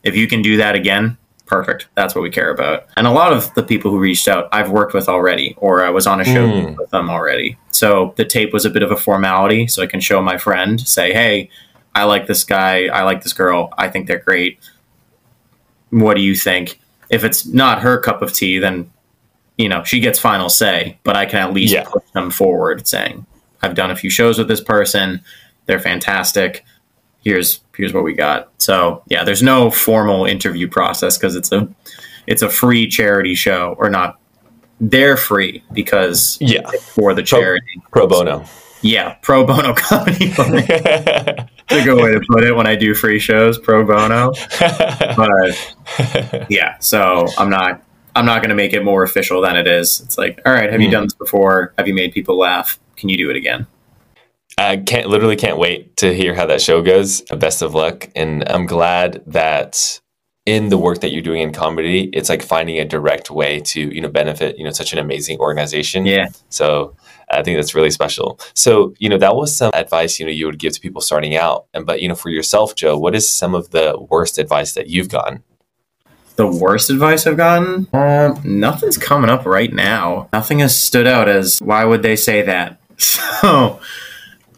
[0.05, 1.89] if you can do that again, perfect.
[1.95, 2.87] That's what we care about.
[2.97, 5.91] And a lot of the people who reached out, I've worked with already, or I
[5.91, 6.77] was on a show mm.
[6.77, 7.59] with them already.
[7.71, 9.67] So the tape was a bit of a formality.
[9.67, 11.51] So I can show my friend, say, hey,
[11.95, 12.87] I like this guy.
[12.87, 13.73] I like this girl.
[13.77, 14.59] I think they're great.
[15.91, 16.81] What do you think?
[17.11, 18.91] If it's not her cup of tea, then,
[19.57, 21.85] you know, she gets final say, but I can at least yeah.
[21.85, 23.27] push them forward saying,
[23.63, 25.21] I've done a few shows with this person.
[25.67, 26.65] They're fantastic
[27.25, 28.51] here's here's what we got.
[28.59, 31.68] So yeah, there's no formal interview process because it's a
[32.27, 34.18] it's a free charity show or not.
[34.81, 38.45] They're free because yeah for the charity pro, pro bono.
[38.83, 40.27] Yeah, pro bono comedy.
[40.37, 44.33] a good way to put it when I do free shows, pro bono.
[45.16, 47.83] But yeah, so I'm not
[48.14, 50.01] I'm not going to make it more official than it is.
[50.01, 50.85] It's like, all right, have mm.
[50.85, 51.72] you done this before?
[51.79, 52.79] Have you made people laugh?
[52.97, 53.66] Can you do it again?
[54.57, 57.23] I can't literally can't wait to hear how that show goes.
[57.23, 60.01] Best of luck, and I'm glad that
[60.47, 63.81] in the work that you're doing in comedy, it's like finding a direct way to
[63.81, 66.07] you know benefit you know such an amazing organization.
[66.07, 66.29] Yeah.
[66.51, 66.95] So
[67.31, 68.39] I think that's really special.
[68.55, 71.37] So you know that was some advice you know you would give to people starting
[71.37, 74.75] out, and but you know for yourself, Joe, what is some of the worst advice
[74.75, 75.43] that you've gotten?
[76.37, 77.87] The worst advice I've gotten?
[77.93, 80.29] Uh, nothing's coming up right now.
[80.33, 82.81] Nothing has stood out as why would they say that?
[82.97, 83.81] So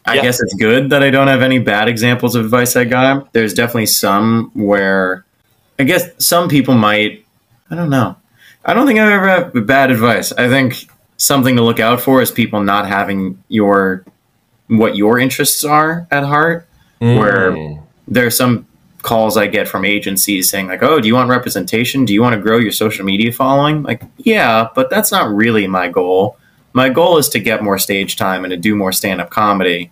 [0.07, 0.21] I yeah.
[0.21, 3.33] guess it's good that I don't have any bad examples of advice I got.
[3.33, 5.25] There's definitely some where
[5.77, 7.25] I guess some people might.
[7.69, 8.15] I don't know.
[8.63, 10.31] I don't think I've ever had bad advice.
[10.31, 14.05] I think something to look out for is people not having your
[14.67, 16.67] what your interests are at heart.
[17.01, 17.19] Mm.
[17.19, 18.65] Where there are some
[19.01, 22.05] calls I get from agencies saying like, "Oh, do you want representation?
[22.05, 25.67] Do you want to grow your social media following?" Like, yeah, but that's not really
[25.67, 26.37] my goal.
[26.71, 29.91] My goal is to get more stage time and to do more stand-up comedy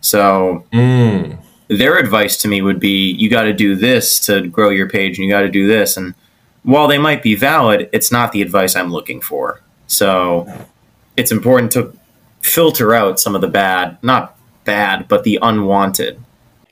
[0.00, 1.38] So Mm.
[1.68, 5.18] their advice to me would be you got to do this to grow your page
[5.18, 6.14] and you got to do this and
[6.62, 10.46] while they might be valid it's not the advice i'm looking for so
[11.16, 11.92] it's important to
[12.40, 16.20] filter out some of the bad not bad but the unwanted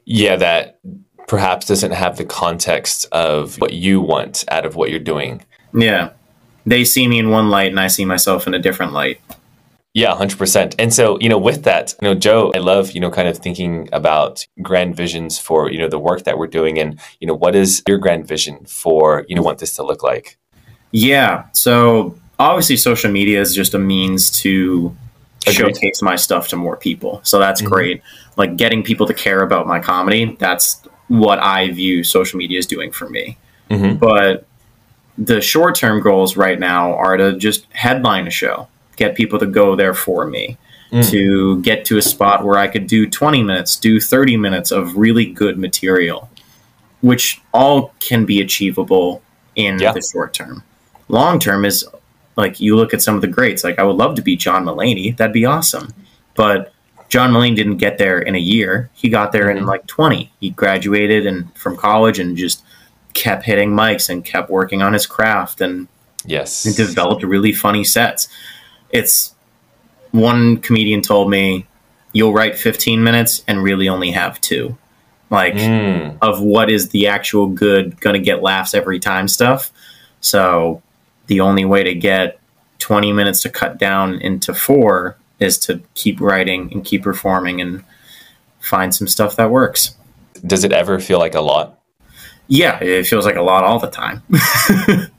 [0.05, 0.79] Yeah, that
[1.27, 5.43] perhaps doesn't have the context of what you want out of what you're doing.
[5.73, 6.11] yeah
[6.67, 9.21] they see me in one light and i see myself in a different light
[9.95, 10.75] Yeah, 100%.
[10.79, 13.39] And so, you know, with that, you know, Joe, I love, you know, kind of
[13.39, 17.35] thinking about grand visions for, you know, the work that we're doing and, you know,
[17.35, 20.37] what is your grand vision for, you know, want this to look like?
[20.97, 24.95] yeah so obviously social media is just a means to
[25.45, 25.57] Agreed.
[25.75, 27.65] showcase my stuff to more people so that's Mhm.
[27.69, 28.03] great
[28.37, 32.67] like getting people to care about my comedy that's what i view social media is
[32.67, 33.37] doing for me
[33.73, 34.47] hmm but
[35.19, 39.47] the short term goals right now are to just headline a show, get people to
[39.47, 40.57] go there for me,
[40.93, 41.11] Mm.
[41.11, 44.97] to get to a spot where I could do 20 minutes, do 30 minutes of
[44.97, 46.29] really good material,
[47.01, 49.23] which all can be achievable
[49.57, 49.93] in Yeah.
[49.93, 50.63] the short term.
[51.09, 51.85] Long term is
[52.37, 54.65] like you look at some of the greats, like I would love to be John
[54.65, 55.95] Mulaney, that'd be awesome.
[56.35, 56.73] But
[57.09, 58.91] John Mulaney didn't get there in a year.
[58.95, 59.67] He got there in Mhm.
[59.67, 60.33] like 20.
[60.41, 62.63] He graduated and from college and just
[63.13, 65.87] kept hitting mics and kept working on his craft and
[66.27, 66.65] Yes.
[66.65, 68.29] and developed really funny sets.
[68.95, 69.35] It's
[70.13, 71.67] one comedian told me
[72.13, 74.79] you'll write 15 minutes and really only have two.
[75.31, 76.17] Like Mm.
[76.23, 79.73] of what is the actual good gonna get laughs every time stuff.
[80.21, 80.81] So
[81.27, 82.39] the only way to get
[82.79, 87.83] 20 minutes to cut down into 4 is to keep writing and keep performing and
[88.61, 89.97] find some stuff that works.
[90.47, 91.81] Does it ever feel like a lot?
[92.47, 94.23] Yeah, it feels like a lot all the time.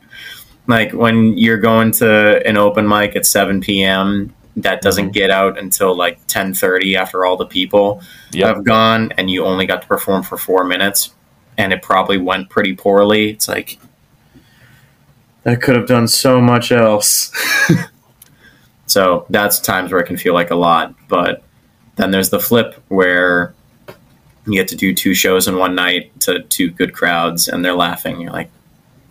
[0.67, 4.33] like when you're going to an open mic at 7 p.m.
[4.57, 5.13] that doesn't Mhm.
[5.13, 8.01] get out until like 10:30 after all the people
[8.31, 8.47] Yep.
[8.55, 11.13] have gone and you only got to perform for 4 minutes
[11.57, 13.29] and it probably went pretty poorly.
[13.31, 13.77] It's like
[15.45, 17.31] I could have done so much else.
[18.87, 21.43] so that's times where it can feel like a lot, but
[21.97, 23.53] then there's the flip where
[24.47, 27.73] you get to do two shows in one night to two good crowds and they're
[27.75, 28.21] laughing.
[28.21, 28.49] You're like,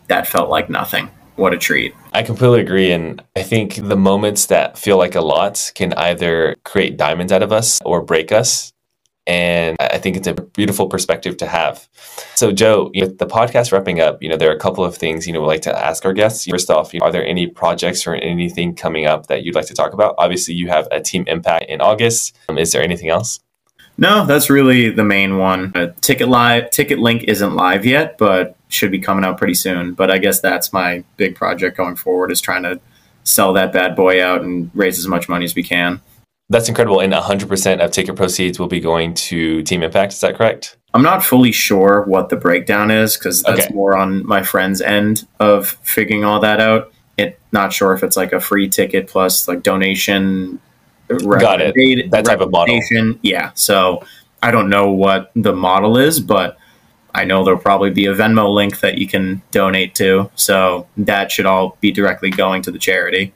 [0.09, 1.09] that felt like nothing.
[1.37, 1.95] What a treat.
[2.13, 2.93] I completely agree.
[2.93, 7.43] And I think the moments that feel like a lot can either create diamonds out
[7.43, 8.73] of us or break us.
[9.27, 11.89] And I think it's a beautiful perspective to have.
[12.35, 15.27] So, Joe, with the podcast wrapping up, you know, there are a couple of things,
[15.27, 16.47] you know, we like to ask our guests.
[16.47, 19.67] First off, you know, are there any projects or anything coming up that you'd like
[19.67, 20.15] to talk about?
[20.19, 22.37] Obviously, you have a Team Impact in August.
[22.51, 23.41] Um, is there anything else?
[23.97, 25.73] No, that's really the main one.
[25.75, 29.95] Uh, ticket live, ticket link isn't live yet, but should be coming out pretty soon.
[29.95, 32.81] But I guess that's my big project going forward is trying to
[33.23, 36.01] sell that bad boy out and raise as much money as we can.
[36.51, 37.01] That's incredible.
[37.01, 40.13] And 100% of ticket proceeds will be going to Team Impact.
[40.13, 40.77] Is that correct?
[40.93, 43.75] I'm not fully sure what the breakdown is because that's Okay.
[43.75, 46.93] more on my friend's end of figuring all that out.
[47.17, 50.61] It not sure if it's like a free ticket plus like donation.
[51.09, 52.11] Got it.
[52.11, 52.81] That type of model.
[53.23, 53.51] Yeah.
[53.55, 54.05] So
[54.43, 56.59] I don't know what the model is, but
[57.15, 60.31] I know there'll probably be a Venmo link that you can donate to.
[60.35, 63.33] So that should all be directly going to the charity.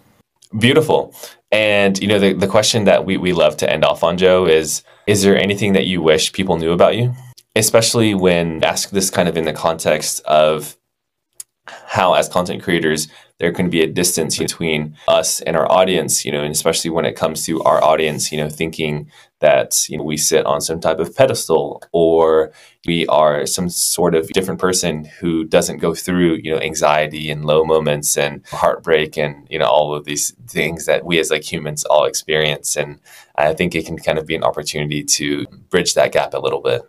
[0.59, 1.14] Beautiful.
[1.53, 4.47] And you know, the, the question that we, we love to end off on, Joe,
[4.47, 7.14] is is there anything that you wish people knew about you?
[7.57, 10.76] Especially when asked this kind of in the context of
[11.87, 13.09] how as content creators
[13.39, 17.05] there can be a distance between us and our audience, you know, and especially when
[17.05, 19.09] it comes to our audience, you know, thinking
[19.41, 22.51] that you know we sit on some type of pedestal or
[22.87, 27.45] we are some sort of different person who doesn't go through you know anxiety and
[27.45, 31.45] low moments and heartbreak and you know all of these things that we as like
[31.45, 32.77] humans all experience.
[32.77, 32.99] And
[33.37, 36.61] i think it can kind of be an opportunity to bridge that gap a little
[36.61, 36.83] bit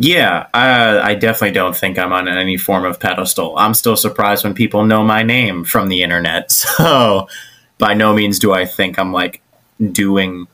[0.00, 3.58] Yeah, I, I definitely don't think I'm on any form of pedestal.
[3.58, 6.52] I'm still surprised when people know my name from the internet.
[6.78, 7.28] So,
[7.78, 9.40] by no means do I think I'm like
[9.92, 10.46] doing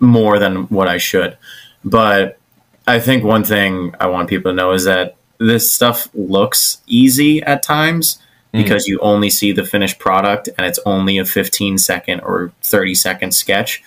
[0.00, 1.36] more than what I should.
[1.84, 2.38] But
[2.86, 7.42] I think one thing I want people to know is that this stuff looks easy
[7.42, 8.18] at times
[8.52, 8.62] Mhm.
[8.64, 12.94] because you only see the finished product and it's only a 15 second or 30
[12.94, 13.82] second sketch.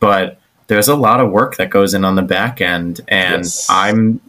[0.00, 0.38] But
[0.68, 3.66] there's a lot of work that goes in on the back end and Yes.
[3.68, 4.20] I'm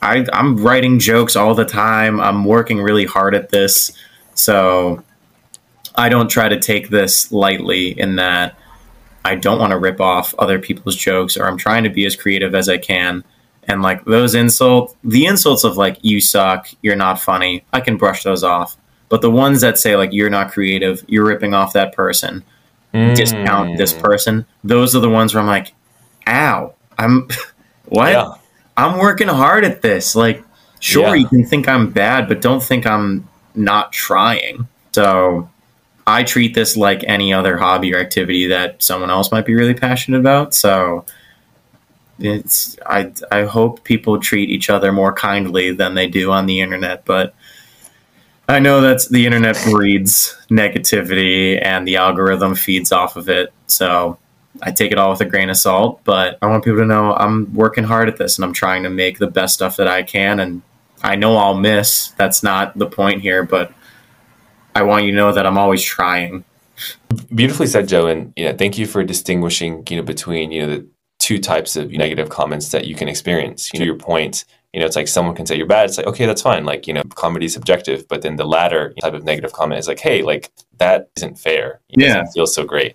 [0.00, 2.20] I, I'm writing jokes all the time.
[2.20, 3.90] I'm working really hard at this.
[4.34, 5.02] So
[5.96, 8.56] I don't try to take this lightly in that
[9.24, 12.14] I don't want to rip off other people's jokes or I'm trying to be as
[12.14, 13.24] creative as I can.
[13.64, 17.96] And like those insult, the insults of like, you suck, you're not funny, I can
[17.96, 18.76] brush those off.
[19.08, 22.44] But the ones that say like, you're not creative, you're ripping off that person,
[22.92, 24.00] discount this Mm.
[24.02, 25.72] person, those are the ones where I'm like,
[26.26, 27.28] ow, I'm
[27.86, 28.10] what?
[28.12, 28.32] Yeah.
[28.76, 30.14] I'm working hard at this.
[30.14, 30.42] Like,
[30.80, 31.14] sure, Yeah.
[31.14, 34.68] you can think I'm bad, but don't think I'm not trying.
[34.94, 35.48] So,
[36.06, 39.74] I treat this like any other hobby or activity that someone else might be really
[39.74, 40.54] passionate about.
[40.54, 41.04] So,
[42.20, 46.60] it's I I hope people treat each other more kindly than they do on the
[46.60, 47.34] internet, but
[48.48, 53.52] I know that's the internet breeds negativity and the algorithm feeds off of it.
[53.66, 54.18] So
[54.62, 57.14] I take it all with a grain of salt, but I want people to know
[57.14, 60.02] I'm working hard at this and I'm trying to make the best stuff that I
[60.02, 60.40] can.
[60.40, 60.62] And
[61.02, 62.08] I know I'll miss.
[62.16, 63.72] That's not the point here, but
[64.74, 66.44] I want you to know that I'm always trying.
[67.34, 68.06] Beautifully said, Joe.
[68.06, 70.88] And you know, thank you for distinguishing, you know, between you know the
[71.18, 73.72] two types of negative comments that you can experience.
[73.74, 74.44] You know, your point.
[74.78, 75.86] You know, it's like someone can say you're bad.
[75.88, 76.64] It's like okay, that's fine.
[76.64, 78.06] Like you know, comedy is subjective.
[78.06, 81.80] But then the latter type of negative comment is like, hey, like that isn't fair.
[81.88, 82.18] It Yeah.
[82.18, 82.94] doesn't feel so great.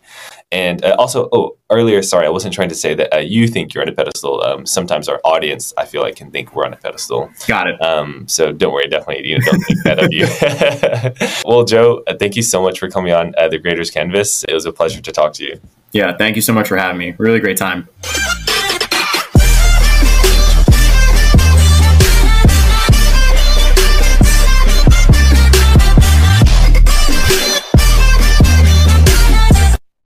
[0.50, 3.74] And uh, also, oh, earlier, sorry, I wasn't trying to say that uh, you think
[3.74, 4.42] you're on a pedestal.
[4.42, 7.30] Um, sometimes our audience, I feel like, can think we're on a pedestal.
[7.48, 7.82] Got it.
[7.82, 11.44] Um, so don't worry, definitely you know, don't think that of you.
[11.46, 14.46] well, Joe, uh, thank you so much for coming on uh, the Creator's Canvas.
[14.48, 15.60] It was a pleasure to talk to you.
[15.92, 17.16] Yeah, thank you so much for having me.
[17.18, 17.90] Really great time.